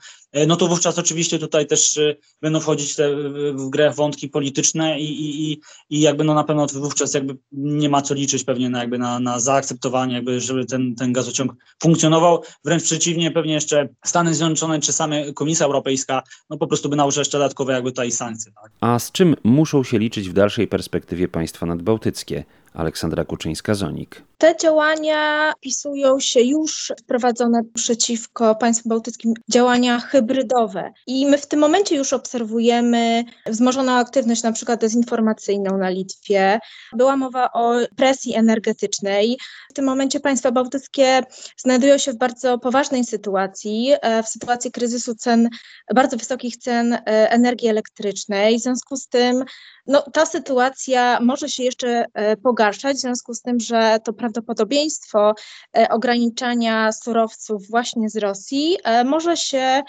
no 0.47 0.57
to 0.57 0.69
wówczas 0.69 0.99
oczywiście 0.99 1.39
tutaj 1.39 1.67
też 1.67 2.01
będą 2.41 2.61
wchodzić 2.61 2.97
te 2.97 3.17
w 3.53 3.69
grę 3.71 3.91
wątki 3.91 4.29
polityczne 4.29 5.01
i, 5.01 5.05
i, 5.05 5.53
i, 5.53 5.61
i 5.91 6.01
jakby 6.01 6.25
no 6.25 6.35
na 6.35 6.45
pewno 6.45 6.67
wówczas 6.67 7.15
jakby 7.15 7.37
nie 7.53 7.89
ma 7.89 8.03
co 8.03 8.15
liczyć 8.15 8.45
pewnie 8.45 8.71
na, 8.71 8.79
jakby 8.79 8.99
na, 8.99 9.19
na 9.19 9.41
zaakceptowanie, 9.41 10.15
jakby 10.15 10.41
żeby 10.41 10.67
ten, 10.67 10.95
ten 10.95 11.13
gazociąg 11.13 11.55
funkcjonował. 11.83 12.43
Wręcz 12.65 12.83
przeciwnie, 12.83 13.31
pewnie 13.31 13.55
jeszcze 13.55 13.89
Stany 14.05 14.35
Zjednoczone 14.35 14.81
czy 14.81 14.93
same 14.93 15.33
Komisja 15.33 15.67
Europejska 15.67 16.23
no 16.51 16.59
po 16.59 16.67
prostu 16.67 16.89
by 16.89 16.97
nałożyła 16.97 17.21
jeszcze 17.21 17.39
dodatkowe 17.39 17.73
jakby 17.73 17.91
tutaj 17.91 18.11
sankcje. 18.11 18.53
Tak? 18.53 18.73
A 18.81 18.99
z 18.99 19.13
czym 19.13 19.37
muszą 19.45 19.85
się 19.85 19.99
liczyć 19.99 20.29
w 20.29 20.33
dalszej 20.33 20.69
perspektywie 20.69 21.29
państwa 21.29 21.67
nadbałtyckie? 21.67 22.45
Aleksandra 22.75 23.25
Kuczyńska-Zonik. 23.25 24.23
Te 24.43 24.57
działania 24.57 25.53
wpisują 25.57 26.21
się 26.21 26.41
już 26.41 26.93
wprowadzone 27.01 27.63
przeciwko 27.75 28.55
państwom 28.55 28.91
bałtyckim 28.91 29.35
działania 29.51 30.01
hybrydowe. 30.01 30.93
I 31.07 31.27
my 31.27 31.39
w 31.39 31.47
tym 31.47 31.61
momencie 31.61 31.97
już 31.97 32.13
obserwujemy 32.13 33.25
wzmożoną 33.47 33.93
aktywność 33.93 34.43
na 34.43 34.53
przykład 34.53 34.81
dezinformacyjną 34.81 35.79
na 35.79 35.89
Litwie. 35.91 36.59
Była 36.93 37.17
mowa 37.17 37.53
o 37.53 37.75
presji 37.97 38.35
energetycznej. 38.35 39.39
W 39.71 39.75
tym 39.75 39.85
momencie 39.85 40.21
państwa 40.21 40.53
bałtyckie 40.53 41.23
znajdują 41.57 41.99
się 41.99 42.13
w 42.13 42.19
bardzo 42.19 42.59
poważnej 42.59 43.05
sytuacji, 43.05 43.93
e, 44.01 44.23
w 44.23 44.29
sytuacji 44.29 44.73
kryzysu 44.73 45.15
cen, 45.15 45.49
bardzo 45.95 46.17
wysokich 46.17 46.57
cen 46.57 46.93
e, 46.93 47.01
energii 47.31 47.69
elektrycznej. 47.69 48.59
W 48.59 48.63
związku 48.63 48.97
z 48.97 49.09
tym 49.09 49.45
no, 49.87 50.03
ta 50.13 50.27
sytuacja 50.27 51.21
może 51.21 51.49
się 51.49 51.63
jeszcze 51.63 52.05
e, 52.15 52.37
pogarszać, 52.37 52.97
w 52.97 53.01
związku 53.01 53.35
z 53.35 53.43
tym, 53.43 53.61
że 53.61 53.99
to 54.05 54.13
prawdopodobieństwo 54.33 55.35
e, 55.77 55.89
ograniczania 55.89 56.93
surowców 56.93 57.69
właśnie 57.69 58.11
z 58.11 58.17
Rosji 58.17 58.77
e, 58.85 59.05
może 59.05 59.37
się 59.37 59.83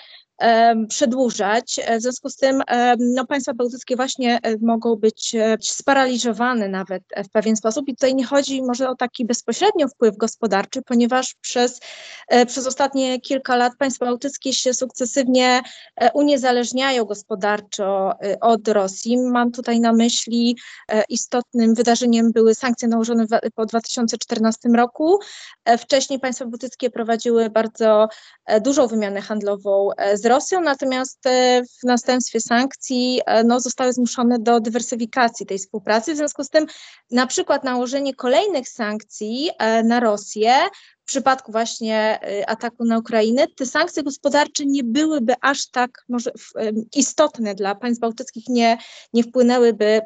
przedłużać. 0.89 1.79
W 1.97 2.01
związku 2.01 2.29
z 2.29 2.35
tym 2.35 2.61
no, 2.99 3.25
państwa 3.25 3.53
bałtyckie 3.53 3.95
właśnie 3.95 4.39
e, 4.43 4.55
mogą 4.61 4.95
być 4.95 5.35
e, 5.35 5.57
sparaliżowane 5.61 6.69
nawet 6.69 7.03
w 7.25 7.29
pewien 7.29 7.55
sposób 7.55 7.87
i 7.87 7.95
tutaj 7.95 8.15
nie 8.15 8.25
chodzi 8.25 8.61
może 8.61 8.89
o 8.89 8.95
taki 8.95 9.25
bezpośrednio 9.25 9.87
wpływ 9.87 10.17
gospodarczy, 10.17 10.81
ponieważ 10.81 11.35
przez, 11.41 11.79
e, 12.27 12.45
przez 12.45 12.67
ostatnie 12.67 13.21
kilka 13.21 13.55
lat 13.55 13.73
państwa 13.79 14.05
bałtyckie 14.05 14.53
się 14.53 14.73
sukcesywnie 14.73 15.61
uniezależniają 16.13 17.05
gospodarczo 17.05 18.11
od 18.41 18.67
Rosji. 18.67 19.17
Mam 19.17 19.51
tutaj 19.51 19.79
na 19.79 19.93
myśli 19.93 20.57
istotnym 21.09 21.73
wydarzeniem 21.75 22.31
były 22.31 22.55
sankcje 22.55 22.87
nałożone 22.87 23.25
po 23.55 23.65
2014 23.65 24.69
roku. 24.69 25.19
Wcześniej 25.79 26.19
państwa 26.19 26.45
bałtyckie 26.45 26.89
prowadziły 26.89 27.49
bardzo 27.49 28.07
dużą 28.61 28.87
wymianę 28.87 29.21
handlową 29.21 29.89
z 30.13 30.22
z 30.23 30.25
Rosją, 30.25 30.61
natomiast 30.61 31.25
e, 31.25 31.61
w 31.63 31.83
następstwie 31.83 32.41
sankcji 32.41 33.21
e, 33.25 33.43
no, 33.43 33.59
zostały 33.59 33.93
zmuszone 33.93 34.39
do 34.39 34.59
dywersyfikacji 34.59 35.45
tej 35.45 35.57
współpracy. 35.57 36.13
W 36.13 36.17
związku 36.17 36.43
z 36.43 36.49
tym 36.49 36.65
na 37.11 37.27
przykład 37.27 37.63
nałożenie 37.63 38.15
kolejnych 38.15 38.69
sankcji 38.69 39.49
e, 39.59 39.83
na 39.83 39.99
Rosję 39.99 40.53
w 41.03 41.05
przypadku 41.05 41.51
właśnie 41.51 42.19
ataku 42.47 42.85
na 42.85 42.97
Ukrainę, 42.97 43.47
te 43.47 43.65
sankcje 43.65 44.03
gospodarcze 44.03 44.65
nie 44.65 44.83
byłyby 44.83 45.33
aż 45.41 45.69
tak 45.69 45.91
może 46.09 46.31
istotne 46.95 47.55
dla 47.55 47.75
państw 47.75 48.01
bałtyckich, 48.01 48.47
nie, 48.49 48.77
nie 49.13 49.23
wpłynęłyby 49.23 50.01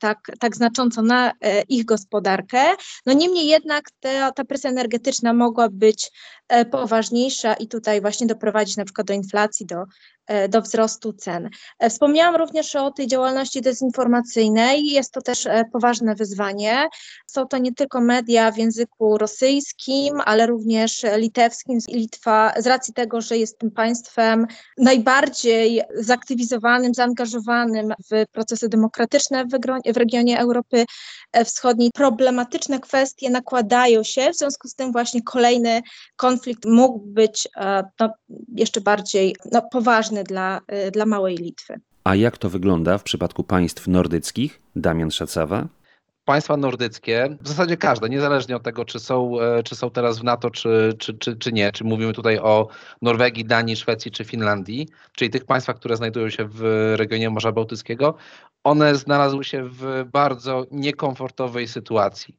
tak, 0.00 0.18
tak 0.40 0.56
znacząco 0.56 1.02
na 1.02 1.32
ich 1.68 1.84
gospodarkę. 1.84 2.58
No 3.06 3.12
niemniej 3.12 3.46
jednak 3.46 3.90
te, 4.00 4.30
ta 4.34 4.44
presja 4.44 4.70
energetyczna 4.70 5.32
mogła 5.32 5.68
być 5.68 6.10
E, 6.50 6.64
poważniejsza 6.64 7.54
i 7.54 7.68
tutaj 7.68 8.00
właśnie 8.00 8.26
doprowadzić 8.26 8.76
na 8.76 8.84
przykład 8.84 9.06
do 9.06 9.14
inflacji, 9.14 9.66
do, 9.66 9.76
e, 9.76 9.86
do 10.48 10.62
wzrostu 10.62 11.12
cen. 11.12 11.50
E, 11.78 11.90
wspomniałam 11.90 12.36
również 12.36 12.76
o 12.76 12.90
tej 12.90 13.06
działalności 13.06 13.60
dezinformacyjnej. 13.60 14.86
Jest 14.86 15.12
to 15.12 15.22
też 15.22 15.48
poważne 15.72 16.14
wyzwanie. 16.14 16.88
Są 17.26 17.46
to 17.46 17.58
nie 17.58 17.74
tylko 17.74 18.00
media 18.00 18.52
w 18.52 18.58
języku 18.58 19.18
rosyjskim, 19.18 20.20
ale 20.24 20.46
również 20.46 21.02
litewskim. 21.16 21.78
Litwa 21.88 22.52
z 22.58 22.66
racji 22.66 22.94
tego, 22.94 23.20
że 23.20 23.36
jest 23.36 23.58
tym 23.58 23.70
państwem 23.70 24.46
najbardziej 24.78 25.82
zaktywizowanym, 25.94 26.94
zaangażowanym 26.94 27.94
w 28.10 28.24
procesy 28.32 28.68
demokratyczne 28.68 29.44
w 29.86 29.96
regionie 29.96 30.40
Europy 30.40 30.84
Wschodniej, 31.44 31.90
problematyczne 31.94 32.80
kwestie 32.80 33.30
nakładają 33.30 34.02
się, 34.02 34.30
w 34.30 34.36
związku 34.36 34.68
z 34.68 34.74
tym 34.74 34.92
właśnie 34.92 35.22
kolejny 35.22 35.82
konflikt 36.16 36.64
mógł 36.64 36.98
być 36.98 37.48
e, 37.56 37.84
no, 38.00 38.10
jeszcze 38.54 38.80
bardziej 38.80 39.36
no, 39.52 39.62
poważny 39.62 40.19
dla, 40.24 40.60
e, 40.66 40.90
dla 40.90 41.06
małej 41.06 41.36
Litwy. 41.36 41.80
A 42.04 42.14
jak 42.14 42.38
to 42.38 42.50
wygląda 42.50 42.98
w 42.98 43.02
przypadku 43.02 43.44
państw 43.44 43.88
nordyckich? 43.88 44.60
Damian 44.76 45.10
Szacawa? 45.10 45.68
Państwa 46.24 46.56
nordyckie, 46.56 47.36
w 47.40 47.48
zasadzie 47.48 47.76
każde, 47.76 48.08
niezależnie 48.08 48.56
od 48.56 48.62
tego, 48.62 48.84
czy 48.84 49.00
są, 49.00 49.40
e, 49.40 49.62
czy 49.62 49.76
są 49.76 49.90
teraz 49.90 50.18
w 50.18 50.24
NATO, 50.24 50.50
czy, 50.50 50.94
czy, 50.98 51.14
czy, 51.14 51.36
czy 51.36 51.52
nie, 51.52 51.72
czy 51.72 51.84
mówimy 51.84 52.12
tutaj 52.12 52.38
o 52.38 52.68
Norwegii, 53.02 53.44
Danii, 53.44 53.76
Szwecji 53.76 54.10
czy 54.10 54.24
Finlandii, 54.24 54.88
czyli 55.12 55.30
tych 55.30 55.44
państwach, 55.44 55.76
które 55.76 55.96
znajdują 55.96 56.30
się 56.30 56.44
w 56.48 56.92
regionie 56.96 57.30
Morza 57.30 57.52
Bałtyckiego, 57.52 58.14
one 58.64 58.96
znalazły 58.96 59.44
się 59.44 59.68
w 59.68 60.04
bardzo 60.12 60.66
niekomfortowej 60.70 61.68
sytuacji. 61.68 62.36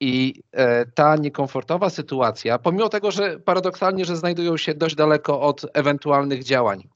I 0.00 0.42
e, 0.52 0.86
ta 0.86 1.16
niekomfortowa 1.16 1.90
sytuacja, 1.90 2.58
pomimo 2.58 2.88
tego, 2.88 3.10
że 3.10 3.40
paradoksalnie, 3.40 4.04
że 4.04 4.16
znajdują 4.16 4.56
się 4.56 4.74
dość 4.74 4.94
daleko 4.94 5.40
od 5.40 5.66
ewentualnych 5.74 6.44
działań. 6.44 6.88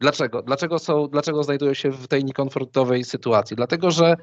Dlaczego? 0.00 0.42
Dlaczego, 0.42 0.78
są, 0.78 1.08
dlaczego 1.08 1.42
znajdują 1.42 1.74
się 1.74 1.90
w 1.90 2.08
tej 2.08 2.24
niekomfortowej 2.24 3.04
sytuacji? 3.04 3.56
Dlatego, 3.56 3.90
że 3.90 4.16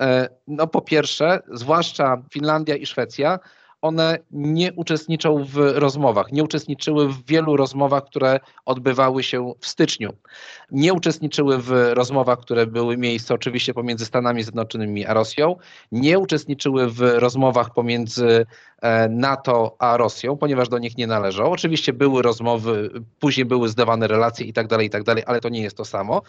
e, 0.00 0.28
no 0.46 0.66
po 0.66 0.80
pierwsze, 0.80 1.42
zwłaszcza 1.52 2.22
Finlandia 2.32 2.76
i 2.76 2.86
Szwecja 2.86 3.38
one 3.82 4.18
nie 4.30 4.72
uczestniczą 4.72 5.44
w 5.44 5.56
rozmowach, 5.56 6.32
nie 6.32 6.44
uczestniczyły 6.44 7.08
w 7.08 7.26
wielu 7.26 7.56
rozmowach, 7.56 8.04
które 8.04 8.40
odbywały 8.64 9.22
się 9.22 9.52
w 9.60 9.66
styczniu. 9.66 10.12
Nie 10.70 10.94
uczestniczyły 10.94 11.58
w 11.58 11.70
rozmowach, 11.92 12.38
które 12.38 12.66
były 12.66 12.96
miejsce 12.96 13.34
oczywiście 13.34 13.74
pomiędzy 13.74 14.06
Stanami 14.06 14.42
Zjednoczonymi 14.42 15.06
a 15.06 15.14
Rosją, 15.14 15.56
nie 15.92 16.18
uczestniczyły 16.18 16.90
w 16.90 17.00
rozmowach 17.00 17.74
pomiędzy 17.74 18.46
e, 18.82 19.08
NATO 19.08 19.76
a 19.78 19.96
Rosją, 19.96 20.36
ponieważ 20.36 20.68
do 20.68 20.78
nich 20.78 20.96
nie 20.96 21.06
należą. 21.06 21.50
Oczywiście 21.50 21.92
były 21.92 22.22
rozmowy, 22.22 22.90
później 23.18 23.44
były 23.44 23.68
zdawane 23.68 24.08
relacje 24.08 24.46
i 24.46 24.52
tak 24.52 24.66
dalej, 24.66 24.86
i 24.86 24.90
tak 24.90 25.02
dalej, 25.02 25.24
ale 25.26 25.40
to 25.40 25.48
nie 25.48 25.62
jest 25.62 25.76
to 25.76 25.84
samo. 25.84 26.22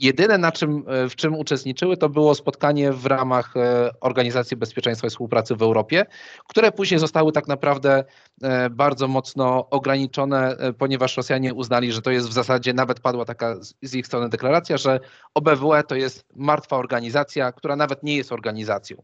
Jedyne, 0.00 0.38
na 0.38 0.52
czym, 0.52 0.84
e, 0.86 1.08
w 1.08 1.16
czym 1.16 1.34
uczestniczyły, 1.34 1.96
to 1.96 2.08
było 2.08 2.34
spotkanie 2.34 2.92
w 2.92 3.06
ramach 3.06 3.56
e, 3.56 3.90
Organizacji 4.00 4.56
Bezpieczeństwa 4.56 5.06
i 5.06 5.10
Współpracy 5.10 5.56
w 5.56 5.62
Europie, 5.62 6.06
które 6.48 6.72
później 6.72 7.00
zostały 7.00 7.32
tak 7.32 7.48
naprawdę 7.48 8.04
e, 8.42 8.70
bardzo 8.70 9.08
mocno 9.08 9.68
ograniczone, 9.70 10.56
ponieważ 10.78 11.16
Rosjanie 11.16 11.54
uznali, 11.54 11.92
że 11.92 12.02
to 12.02 12.10
jest 12.10 12.28
w 12.28 12.32
zasadzie, 12.32 12.72
nawet 12.72 13.00
padła 13.00 13.24
taka 13.24 13.56
z 13.82 13.94
ich 13.94 14.06
strony 14.06 14.28
deklaracja, 14.28 14.76
że 14.76 15.00
OBWE 15.34 15.82
to 15.82 15.94
jest 15.94 16.24
martwa 16.36 16.76
organizacja, 16.76 17.52
która 17.52 17.76
nawet 17.76 18.02
nie 18.02 18.16
jest 18.16 18.32
organizacją. 18.32 19.02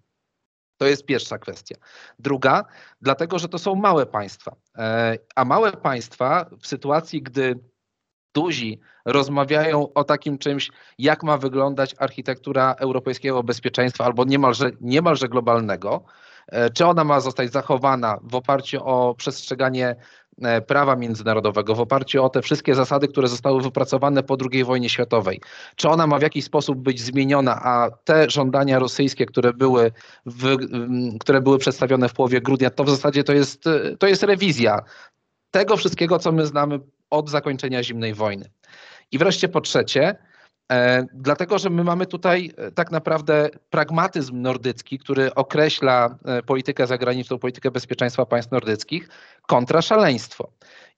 To 0.77 0.87
jest 0.87 1.07
pierwsza 1.07 1.39
kwestia. 1.39 1.77
Druga, 2.19 2.65
dlatego, 3.01 3.39
że 3.39 3.49
to 3.49 3.59
są 3.59 3.75
małe 3.75 4.07
państwa. 4.07 4.57
A 5.37 5.45
małe 5.45 5.73
państwa 5.73 6.51
w 6.61 6.67
sytuacji, 6.67 7.23
gdy 7.23 7.59
duzi 8.37 8.81
rozmawiają 9.05 9.93
o 9.95 10.05
takim 10.05 10.39
czymś, 10.39 10.71
jak 10.99 11.23
ma 11.23 11.39
wyglądać 11.39 11.95
architektura 11.99 12.75
europejskiego 12.79 13.43
bezpieczeństwa 13.43 14.05
albo 14.05 14.25
niemalże, 14.25 14.71
niemalże 14.81 15.29
globalnego, 15.29 16.05
e, 16.49 16.71
czy 16.71 16.87
ona 16.87 17.05
ma 17.05 17.21
zostać 17.21 17.53
zachowana 17.53 18.19
w 18.23 18.35
oparciu 18.35 18.85
o 18.85 19.15
przestrzeganie 19.15 19.97
e, 20.43 20.61
prawa 20.61 20.97
międzynarodowego, 20.97 21.75
w 21.75 21.81
oparciu 21.81 22.25
o 22.25 22.29
te 22.29 22.43
wszystkie 22.43 22.75
zasady, 22.75 23.09
które 23.09 23.29
zostały 23.29 23.63
wypracowane 23.63 24.23
po 24.23 24.37
II 24.53 24.65
wojnie 24.65 24.89
światowej, 24.89 25.41
czy 25.77 25.89
ona 25.89 26.07
ma 26.07 26.19
w 26.19 26.23
jakiś 26.23 26.45
sposób 26.45 26.79
być 26.79 27.01
zmieniona, 27.01 27.63
a 27.63 27.91
te 28.05 28.31
żądania 28.31 28.79
rosyjskie, 28.79 29.27
które 29.27 29.53
były, 29.53 29.93
w, 30.27 30.57
które 31.21 31.41
były 31.41 31.59
przedstawione 31.59 32.09
w 32.09 32.13
połowie 32.13 32.41
grudnia, 32.41 32.71
to 32.71 32.85
w 32.85 32.91
zasadzie 32.91 33.25
to 33.25 33.33
jest, 33.33 33.65
to 33.99 34.07
jest 34.07 34.23
rewizja 34.23 34.81
tego 35.51 35.77
wszystkiego, 35.77 36.19
co 36.19 36.33
my 36.33 36.47
znamy 36.47 36.81
od 37.11 37.31
zakończenia 37.31 37.83
zimnej 37.83 38.15
wojny. 38.15 38.51
I 39.13 39.19
wreszcie 39.19 39.49
po 39.49 39.61
trzecie, 39.61 40.17
E, 40.73 41.07
dlatego, 41.15 41.59
że 41.59 41.71
my 41.71 41.85
mamy 41.85 42.07
tutaj 42.07 42.53
e, 42.57 42.73
tak 42.73 42.91
naprawdę 42.91 43.51
pragmatyzm 43.71 44.43
nordycki, 44.43 44.99
który 44.99 45.35
określa 45.35 46.19
e, 46.25 46.43
politykę 46.43 46.87
zagraniczną, 46.87 47.39
politykę 47.39 47.71
bezpieczeństwa 47.71 48.27
państw 48.27 48.53
nordyckich 48.53 49.09
kontra 49.47 49.83
szaleństwo. 49.83 50.53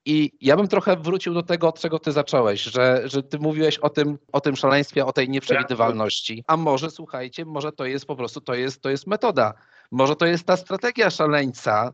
I 0.05 0.33
ja 0.41 0.57
bym 0.57 0.69
trochę 0.69 0.97
wrócił 0.97 1.35
do 1.35 1.43
tego, 1.43 1.69
od 1.69 1.81
czego 1.81 1.99
ty 1.99 2.13
zacząłeś, 2.13 2.63
że, 2.63 3.03
że 3.05 3.23
ty 3.23 3.39
mówiłeś 3.39 3.79
o 3.79 3.91
tym, 3.91 4.19
o 4.33 4.41
tym 4.41 4.57
szaleństwie, 4.57 5.07
o 5.07 5.13
tej 5.13 5.29
nieprzewidywalności. 5.29 6.45
A 6.47 6.57
może 6.57 6.91
słuchajcie, 6.91 7.45
może 7.45 7.73
to 7.73 7.85
jest 7.85 8.07
po 8.07 8.17
prostu 8.17 8.41
to 8.41 8.55
jest, 8.55 8.83
to 8.83 8.91
jest 8.91 9.07
metoda. 9.07 9.55
Może 9.91 10.17
to 10.17 10.27
jest 10.27 10.45
ta 10.45 10.57
strategia 10.57 11.11
szaleńca, 11.11 11.93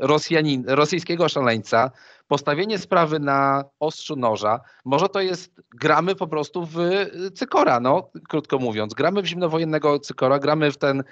Rosjanin, 0.00 0.64
rosyjskiego 0.66 1.28
szaleńca, 1.28 1.90
postawienie 2.28 2.78
sprawy 2.78 3.18
na 3.18 3.64
ostrzu 3.80 4.16
noża, 4.16 4.60
może 4.84 5.08
to 5.08 5.20
jest, 5.20 5.62
gramy 5.74 6.14
po 6.14 6.26
prostu 6.26 6.66
w 6.66 6.78
cykora, 7.34 7.80
no, 7.80 8.10
krótko 8.28 8.58
mówiąc. 8.58 8.94
Gramy 8.94 9.22
w 9.22 9.26
zimnowojennego 9.26 9.98
cykora, 9.98 10.38
gramy 10.38 10.72
w 10.72 10.78
ten 10.78 11.04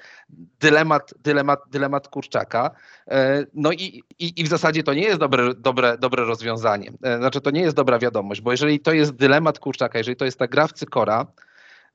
dylemat, 0.60 1.14
dylemat, 1.18 1.60
dylemat 1.70 2.08
Kurczaka. 2.08 2.70
E, 3.08 3.44
no 3.54 3.72
i, 3.72 4.02
i, 4.18 4.40
i 4.40 4.44
w 4.44 4.48
zasadzie 4.48 4.82
to 4.82 4.94
nie 4.94 5.02
jest 5.02 5.18
dobre, 5.18 5.54
dobre, 5.54 5.98
dobre 5.98 6.24
rozwiązanie. 6.24 6.92
E, 7.02 7.18
znaczy 7.18 7.40
to 7.40 7.50
nie 7.50 7.60
jest 7.60 7.76
dobra 7.76 7.98
wiadomość, 7.98 8.40
bo 8.40 8.50
jeżeli 8.50 8.80
to 8.80 8.92
jest 8.92 9.12
dylemat 9.12 9.58
Kurczaka, 9.58 9.98
jeżeli 9.98 10.16
to 10.16 10.24
jest 10.24 10.38
ta 10.38 10.46
gra 10.46 10.66
w 10.66 10.72
cykora, 10.72 11.26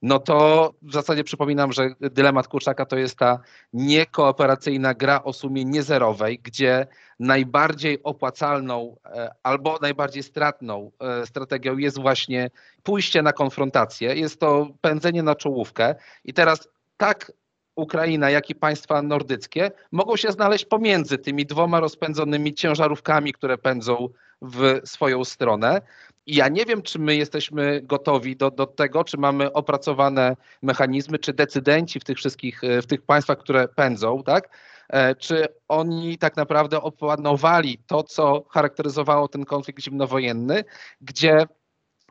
no 0.01 0.19
to 0.19 0.73
w 0.81 0.93
zasadzie 0.93 1.23
przypominam, 1.23 1.71
że 1.71 1.89
dylemat 1.99 2.47
Kurczaka 2.47 2.85
to 2.85 2.97
jest 2.97 3.17
ta 3.17 3.39
niekooperacyjna 3.73 4.93
gra 4.93 5.23
o 5.23 5.33
sumie 5.33 5.65
niezerowej, 5.65 6.39
gdzie 6.43 6.88
najbardziej 7.19 8.03
opłacalną 8.03 8.95
e, 9.05 9.31
albo 9.43 9.77
najbardziej 9.81 10.23
stratną 10.23 10.91
e, 10.99 11.25
strategią 11.25 11.77
jest 11.77 12.01
właśnie 12.01 12.49
pójście 12.83 13.21
na 13.21 13.33
konfrontację, 13.33 14.15
jest 14.15 14.39
to 14.39 14.67
pędzenie 14.81 15.23
na 15.23 15.35
czołówkę 15.35 15.95
i 16.25 16.33
teraz 16.33 16.67
tak 16.97 17.31
Ukraina, 17.75 18.29
jak 18.29 18.49
i 18.49 18.55
państwa 18.55 19.01
nordyckie 19.01 19.71
mogą 19.91 20.17
się 20.17 20.31
znaleźć 20.31 20.65
pomiędzy 20.65 21.17
tymi 21.17 21.45
dwoma 21.45 21.79
rozpędzonymi 21.79 22.53
ciężarówkami, 22.53 23.33
które 23.33 23.57
pędzą 23.57 24.09
w 24.41 24.79
swoją 24.83 25.25
stronę. 25.25 25.81
I 26.30 26.36
ja 26.36 26.48
nie 26.48 26.65
wiem, 26.65 26.82
czy 26.82 27.00
my 27.00 27.15
jesteśmy 27.15 27.82
gotowi 27.84 28.36
do, 28.36 28.52
do 28.52 28.65
tego, 28.65 29.04
czy 29.04 29.18
mamy 29.18 29.54
opracowane 29.54 30.36
mechanizmy, 30.62 31.20
czy 31.20 31.34
decydenci 31.34 32.00
w 32.00 32.04
tych 32.04 32.18
wszystkich, 32.18 32.62
w 32.82 32.86
tych 32.86 33.02
państwach, 33.02 33.38
które 33.38 33.68
pędzą, 33.68 34.24
tak? 34.24 34.50
E, 34.89 35.15
czy 35.15 35.48
oni 35.68 36.18
tak 36.18 36.38
naprawdę 36.38 36.82
opłanowali 36.82 37.78
to, 37.88 38.04
co 38.04 38.44
charakteryzowało 38.50 39.28
ten 39.28 39.46
konflikt 39.46 39.84
zimnowojenny, 39.84 40.63
gdzie 41.02 41.46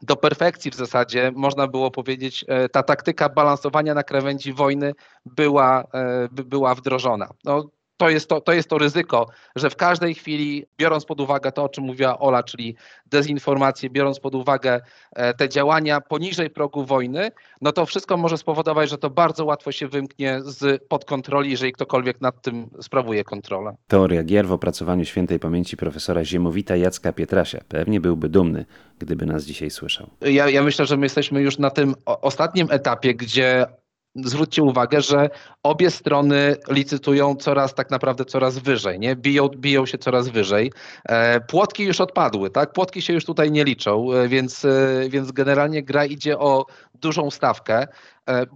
do 0.02 0.16
perfekcji 0.16 0.70
w 0.70 0.74
zasadzie, 0.74 1.32
można 1.34 1.66
było 1.66 1.90
powiedzieć, 1.90 2.44
e, 2.48 2.68
ta 2.68 2.82
taktyka 2.82 3.28
balansowania 3.28 3.94
na 3.94 4.02
krawędzi 4.02 4.52
wojny 4.52 4.92
była, 5.26 5.84
e, 5.94 6.28
była 6.32 6.74
wdrożona. 6.74 7.28
No, 7.44 7.70
to 7.98 8.10
jest 8.10 8.28
to, 8.28 8.40
to 8.40 8.52
jest 8.52 8.68
to 8.68 8.78
ryzyko, 8.78 9.26
że 9.56 9.70
w 9.70 9.76
każdej 9.76 10.14
chwili, 10.14 10.66
biorąc 10.78 11.04
pod 11.04 11.20
uwagę 11.20 11.52
to, 11.52 11.64
o 11.64 11.68
czym 11.68 11.84
mówiła 11.84 12.18
Ola, 12.18 12.42
czyli 12.42 12.76
dezinformację, 13.06 13.90
biorąc 13.90 14.20
pod 14.20 14.34
uwagę 14.34 14.80
e, 15.12 15.34
te 15.34 15.48
działania 15.48 16.00
poniżej 16.00 16.50
progu 16.50 16.84
wojny, 16.84 17.30
no 17.60 17.72
to 17.72 17.86
wszystko 17.86 18.16
może 18.16 18.38
spowodować, 18.38 18.90
że 18.90 18.98
to 18.98 19.10
bardzo 19.10 19.44
łatwo 19.44 19.72
się 19.72 19.88
wymknie 19.88 20.40
z 20.42 20.84
pod 20.88 21.04
kontroli, 21.04 21.50
jeżeli 21.50 21.72
ktokolwiek 21.72 22.20
nad 22.20 22.42
tym 22.42 22.70
sprawuje 22.80 23.24
kontrolę. 23.24 23.76
Teoria 23.88 24.22
gier 24.22 24.46
w 24.46 24.52
opracowaniu 24.52 25.04
świętej 25.04 25.38
pamięci 25.38 25.76
profesora 25.76 26.24
Ziemowita 26.24 26.76
Jacka 26.76 27.12
Pietrasia. 27.12 27.60
Pewnie 27.68 28.00
byłby 28.00 28.28
dumny, 28.28 28.64
gdyby 28.98 29.26
nas 29.26 29.44
dzisiaj 29.44 29.70
słyszał. 29.70 30.10
Ja, 30.20 30.50
ja 30.50 30.62
myślę, 30.62 30.86
że 30.86 30.96
my 30.96 31.06
jesteśmy 31.06 31.40
już 31.40 31.58
na 31.58 31.70
tym 31.70 31.94
ostatnim 32.04 32.66
etapie, 32.70 33.14
gdzie 33.14 33.66
zwróćcie 34.14 34.62
uwagę, 34.62 35.00
że 35.02 35.30
obie 35.62 35.90
strony 35.90 36.56
licytują 36.68 37.36
coraz 37.36 37.74
tak 37.74 37.90
naprawdę 37.90 38.24
coraz 38.24 38.58
wyżej, 38.58 38.98
nie? 38.98 39.16
Biją, 39.16 39.48
biją 39.48 39.86
się 39.86 39.98
coraz 39.98 40.28
wyżej. 40.28 40.72
E, 41.04 41.40
płotki 41.40 41.84
już 41.84 42.00
odpadły, 42.00 42.50
tak? 42.50 42.72
Płotki 42.72 43.02
się 43.02 43.12
już 43.12 43.24
tutaj 43.24 43.50
nie 43.50 43.64
liczą, 43.64 44.12
e, 44.12 44.28
więc, 44.28 44.64
e, 44.64 44.68
więc 45.08 45.32
generalnie 45.32 45.82
gra 45.82 46.04
idzie 46.04 46.38
o 46.38 46.66
dużą 46.94 47.30
stawkę, 47.30 47.86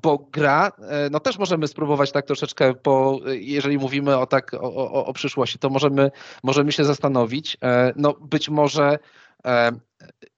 bo 0.03 0.19
gra, 0.19 0.73
no 1.11 1.21
też 1.21 1.39
możemy 1.39 1.69
spróbować 1.69 2.13
tak 2.13 2.27
troszeczkę, 2.27 2.75
po, 2.75 3.21
jeżeli 3.27 3.79
mówimy 3.79 4.19
o 4.19 4.27
tak 4.27 4.55
o, 4.55 4.61
o, 4.61 5.07
o 5.07 5.13
przyszłości, 5.13 5.59
to 5.59 5.71
możemy, 5.71 6.11
możemy 6.43 6.73
się 6.73 6.85
zastanowić, 6.85 7.57
no 7.97 8.15
być 8.21 8.49
może 8.49 8.99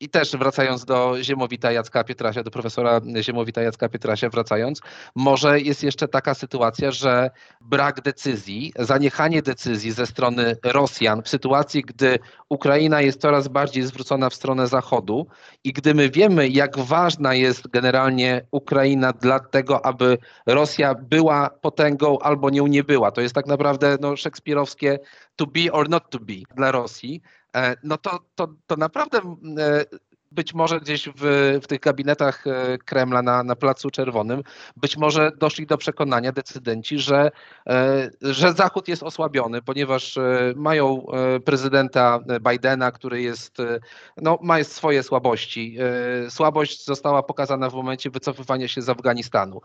i 0.00 0.08
też 0.08 0.32
wracając 0.36 0.84
do 0.84 1.22
Ziemowita 1.22 1.72
Jacka 1.72 2.04
Pietrasia, 2.04 2.42
do 2.42 2.50
profesora 2.50 3.00
Ziemowita 3.20 3.62
Jacka 3.62 3.88
Pietrasia 3.88 4.28
wracając, 4.28 4.80
może 5.14 5.60
jest 5.60 5.82
jeszcze 5.82 6.08
taka 6.08 6.34
sytuacja, 6.34 6.90
że 6.90 7.30
brak 7.60 8.00
decyzji, 8.00 8.72
zaniechanie 8.78 9.42
decyzji 9.42 9.92
ze 9.92 10.06
strony 10.06 10.56
Rosjan 10.64 11.22
w 11.22 11.28
sytuacji, 11.28 11.82
gdy 11.82 12.18
Ukraina 12.48 13.00
jest 13.00 13.20
coraz 13.20 13.48
bardziej 13.48 13.82
zwrócona 13.82 14.30
w 14.30 14.34
stronę 14.34 14.66
Zachodu 14.66 15.26
i 15.64 15.72
gdy 15.72 15.94
my 15.94 16.10
wiemy, 16.10 16.48
jak 16.48 16.78
ważna 16.78 17.34
jest 17.34 17.68
generalnie 17.68 18.46
Ukraina 18.50 19.12
dla 19.12 19.40
tego, 19.40 19.86
aby 19.86 20.18
Rosja 20.46 20.94
była 20.94 21.50
potęgą 21.50 22.18
albo 22.18 22.50
nią 22.50 22.66
nie 22.66 22.84
była. 22.84 23.10
To 23.10 23.20
jest 23.20 23.34
tak 23.34 23.46
naprawdę 23.46 23.96
no, 24.00 24.16
szekspirowskie 24.16 24.98
to 25.36 25.46
be 25.46 25.72
or 25.72 25.88
not 25.88 26.10
to 26.10 26.18
be 26.18 26.34
dla 26.56 26.70
Rosji. 26.70 27.22
E, 27.54 27.76
no 27.82 27.98
to, 27.98 28.20
to, 28.34 28.48
to 28.66 28.76
naprawdę 28.76 29.18
e, 29.18 29.84
być 30.32 30.54
może 30.54 30.80
gdzieś 30.80 31.08
w, 31.16 31.58
w 31.62 31.66
tych 31.66 31.80
gabinetach 31.80 32.46
e, 32.46 32.78
Kremla 32.78 33.22
na, 33.22 33.42
na 33.42 33.56
Placu 33.56 33.90
Czerwonym, 33.90 34.42
być 34.76 34.96
może 34.96 35.32
doszli 35.38 35.66
do 35.66 35.78
przekonania 35.78 36.32
decydenci, 36.32 36.98
że, 36.98 37.30
że 38.22 38.52
Zachód 38.52 38.88
jest 38.88 39.02
osłabiony, 39.02 39.62
ponieważ 39.62 40.18
mają 40.56 41.06
prezydenta 41.44 42.20
Bidena, 42.50 42.92
który 42.92 43.22
jest, 43.22 43.56
no, 44.16 44.38
ma 44.42 44.64
swoje 44.64 45.02
słabości. 45.02 45.76
Słabość 46.28 46.84
została 46.84 47.22
pokazana 47.22 47.70
w 47.70 47.74
momencie 47.74 48.10
wycofywania 48.10 48.68
się 48.68 48.82
z 48.82 48.88
Afganistanu. 48.88 49.60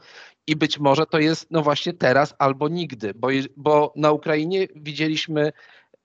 I 0.48 0.56
być 0.56 0.80
może 0.80 1.06
to 1.06 1.20
jest 1.20 1.48
no 1.52 1.62
właśnie 1.62 1.94
teraz 1.94 2.36
albo 2.40 2.68
nigdy, 2.68 3.14
bo, 3.16 3.28
bo 3.58 3.94
na 3.96 4.12
Ukrainie 4.12 4.68
widzieliśmy 4.76 5.52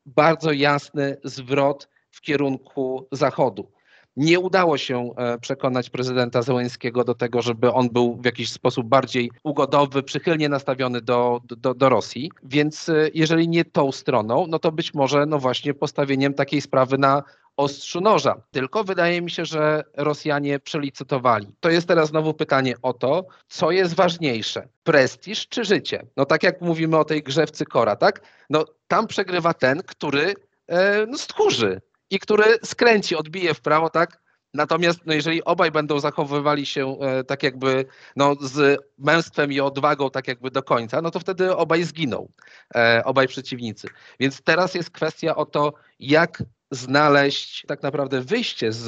bardzo 0.07 0.53
jasny 0.53 1.17
zwrot 1.25 1.88
w 2.11 2.21
kierunku 2.21 3.09
Zachodu. 3.12 3.69
Nie 4.17 4.40
udało 4.40 4.79
się 4.79 5.11
e, 5.17 5.38
przekonać 5.38 5.90
prezydenta 5.90 6.43
Zełenskiego 6.43 7.05
do 7.05 7.14
tego, 7.14 7.43
żeby 7.43 7.73
on 7.73 7.88
był 7.88 8.17
w 8.17 8.25
jakiś 8.25 8.51
sposób 8.51 8.87
bardziej 8.87 9.31
ugodowy, 9.43 10.03
przychylnie 10.03 10.49
nastawiony 10.49 11.01
do, 11.01 11.40
do, 11.57 11.75
do 11.75 11.88
Rosji. 11.88 12.31
Więc 12.43 12.88
e, 12.88 13.09
jeżeli 13.14 13.49
nie 13.49 13.64
tą 13.64 13.93
stroną, 13.93 14.47
no 14.49 14.59
to 14.59 14.73
być 14.73 14.95
może 14.95 15.27
no 15.27 15.38
właśnie 15.38 15.75
postawieniem 15.75 16.35
takiej 16.35 16.61
sprawy 16.61 16.99
na 16.99 17.23
ostrzu 17.57 18.01
noża. 18.01 18.43
Tylko 18.51 18.85
wydaje 18.85 19.23
mi 19.23 19.31
się, 19.31 19.45
że 19.45 19.85
Rosjanie 19.97 20.59
przelicytowali. 20.61 21.47
To 21.61 21.71
jest 21.71 21.88
teraz 21.88 22.09
znowu 22.09 22.35
pytanie 22.35 22.75
o 22.83 22.93
to, 22.93 23.27
co 23.49 23.71
jest 23.71 23.95
ważniejsze, 23.95 24.69
prestiż 24.85 25.49
czy 25.49 25.64
życie? 25.64 26.07
No 26.17 26.25
tak 26.25 26.43
jak 26.43 26.61
mówimy 26.61 26.99
o 26.99 27.05
tej 27.05 27.23
grze 27.23 27.47
w 27.47 27.51
cykora, 27.51 27.97
tak? 27.97 28.21
No 28.51 28.64
tam 28.88 29.07
przegrywa 29.07 29.55
ten, 29.55 29.83
który 29.83 30.35
e, 30.67 31.07
no, 31.07 31.19
stchórzy 31.19 31.81
i 32.11 32.19
który 32.19 32.45
skręci, 32.64 33.17
odbije 33.17 33.55
w 33.55 33.61
prawo, 33.61 33.90
tak? 33.90 34.25
Natomiast 34.55 35.01
no, 35.07 35.14
jeżeli 35.14 35.45
obaj 35.45 35.71
będą 35.71 36.01
zachowywali 36.01 36.67
się 36.67 36.99
e, 37.01 37.25
tak 37.25 37.43
jakby 37.43 37.85
no, 38.17 38.35
z 38.40 38.81
męstwem 38.99 39.53
i 39.53 39.61
odwagą 39.61 40.11
tak 40.11 40.29
jakby 40.29 40.51
do 40.51 40.62
końca, 40.62 41.03
no 41.03 41.11
to 41.11 41.21
wtedy 41.21 41.57
obaj 41.57 41.85
zginą, 41.85 42.29
e, 42.75 43.03
obaj 43.05 43.29
przeciwnicy. 43.29 43.88
Więc 44.21 44.43
teraz 44.43 44.75
jest 44.75 44.90
kwestia 44.90 45.37
o 45.37 45.47
to, 45.47 45.73
jak 45.99 46.43
znaleźć 46.70 47.64
tak 47.66 47.83
naprawdę 47.83 48.20
wyjście 48.20 48.72
z, 48.72 48.85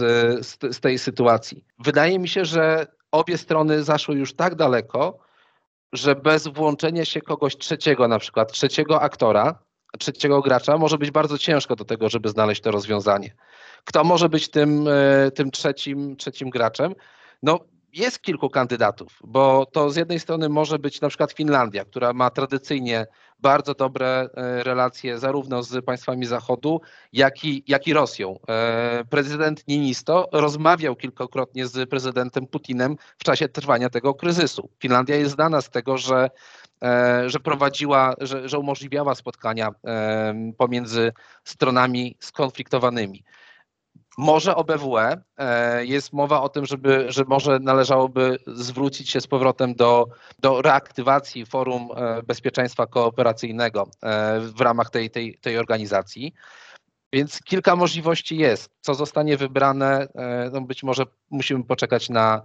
z, 0.47 0.77
z 0.77 0.81
tej 0.81 0.99
sytuacji. 0.99 1.65
Wydaje 1.79 2.19
mi 2.19 2.29
się, 2.29 2.45
że 2.45 2.87
obie 3.13 3.39
strony 3.39 3.83
zaszły 3.85 4.15
już 4.15 4.35
tak 4.35 4.55
daleko, 4.55 5.19
że 5.93 6.15
bez 6.15 6.47
włączenia 6.47 7.05
się 7.05 7.21
kogoś 7.21 7.57
trzeciego, 7.57 8.09
na 8.09 8.19
przykład 8.19 8.53
trzeciego 8.53 9.03
aktora, 9.03 9.59
trzeciego 9.99 10.41
gracza, 10.41 10.79
może 10.79 10.99
być 10.99 11.11
bardzo 11.11 11.39
ciężko 11.39 11.77
do 11.77 11.85
tego, 11.85 12.09
żeby 12.09 12.29
znaleźć 12.29 12.63
to 12.63 12.71
rozwiązanie. 12.71 13.35
Kto 13.85 14.05
może 14.05 14.29
być 14.29 14.51
tym, 14.51 14.89
e, 14.89 15.31
tym 15.31 15.51
trzecim, 15.51 16.17
trzecim 16.17 16.51
graczem? 16.51 16.95
No, 17.43 17.61
jest 17.97 18.23
kilku 18.23 18.51
kandydatów, 18.51 19.19
bo 19.25 19.67
to 19.67 19.91
z 19.91 19.97
jednej 19.97 20.21
strony 20.21 20.49
może 20.49 20.79
być 20.79 21.01
na 21.01 21.09
przykład 21.09 21.33
Finlandia, 21.33 21.85
która 21.85 22.13
ma 22.13 22.31
tradycyjnie 22.31 23.07
bardzo 23.41 23.75
dobre 23.75 24.29
e, 24.35 24.63
relacje 24.63 25.19
zarówno 25.19 25.63
z 25.63 25.85
państwami 25.85 26.27
Zachodu, 26.27 26.81
jak 27.13 27.45
i, 27.45 27.65
jak 27.67 27.87
i 27.87 27.93
Rosją. 27.93 28.39
E, 28.49 29.05
prezydent 29.11 29.69
Niinisto 29.69 30.29
rozmawiał 30.33 30.97
kilkakrotnie 30.97 31.67
z 31.67 31.91
prezydentem 31.91 32.47
Putinem 32.47 32.97
w 33.19 33.25
czasie 33.25 33.49
trwania 33.49 33.91
tego 33.91 34.15
kryzysu. 34.15 34.69
Finlandia 34.79 35.17
jest 35.17 35.35
znana 35.35 35.61
z 35.61 35.71
tego, 35.71 35.99
że 35.99 36.31
że 37.27 37.41
prowadziła, 37.41 38.15
że, 38.21 38.49
że 38.49 38.59
umożliwiała 38.59 39.15
spotkania 39.15 39.71
pomiędzy 40.59 41.13
stronami 41.45 42.17
skonfliktowanymi. 42.21 43.25
Może 44.17 44.57
OBWE 44.57 45.21
e, 45.39 45.85
jest 45.87 46.13
mowa 46.13 46.43
o 46.43 46.49
tym, 46.49 46.67
żeby, 46.67 47.07
że 47.09 47.25
może 47.29 47.59
należałoby 47.59 48.39
zwrócić 48.47 49.11
się 49.11 49.21
z 49.21 49.27
powrotem 49.27 49.75
do, 49.75 50.07
do 50.39 50.63
reaktywacji 50.63 51.47
Forum 51.47 51.89
e, 51.97 52.23
Bezpieczeństwa 52.23 52.87
Kooperacyjnego 52.87 53.89
e, 54.03 54.41
w 54.41 54.61
ramach 54.61 54.91
tej, 54.91 55.11
tej, 55.11 55.39
tej 55.41 55.59
organizacji. 55.59 56.35
Więc 57.13 57.43
kilka 57.43 57.77
możliwości 57.77 58.37
jest. 58.37 58.71
Co 58.81 58.95
zostanie 58.95 59.37
wybrane, 59.37 60.09
no 60.53 60.61
być 60.61 60.83
może 60.83 61.05
musimy 61.31 61.65
poczekać 61.65 62.09
na 62.09 62.43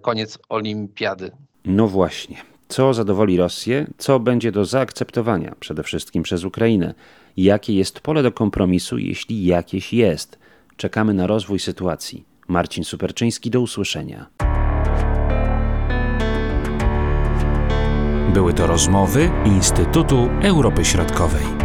koniec 0.00 0.38
olimpiady. 0.48 1.30
No 1.64 1.86
właśnie. 1.86 2.36
Co 2.68 2.94
zadowoli 2.94 3.36
Rosję, 3.36 3.86
co 3.98 4.20
będzie 4.20 4.52
do 4.52 4.64
zaakceptowania, 4.64 5.54
przede 5.60 5.82
wszystkim 5.82 6.22
przez 6.22 6.44
Ukrainę? 6.44 6.94
Jakie 7.36 7.74
jest 7.74 8.00
pole 8.00 8.22
do 8.22 8.32
kompromisu, 8.32 8.98
jeśli 8.98 9.44
jakieś 9.44 9.92
jest? 9.92 10.38
Czekamy 10.80 11.14
na 11.14 11.26
rozwój 11.26 11.58
sytuacji. 11.58 12.24
Marcin 12.48 12.84
Superczyński, 12.84 13.50
do 13.50 13.60
usłyszenia. 13.60 14.26
Były 18.34 18.54
to 18.54 18.66
rozmowy 18.66 19.30
Instytutu 19.44 20.28
Europy 20.42 20.84
Środkowej. 20.84 21.59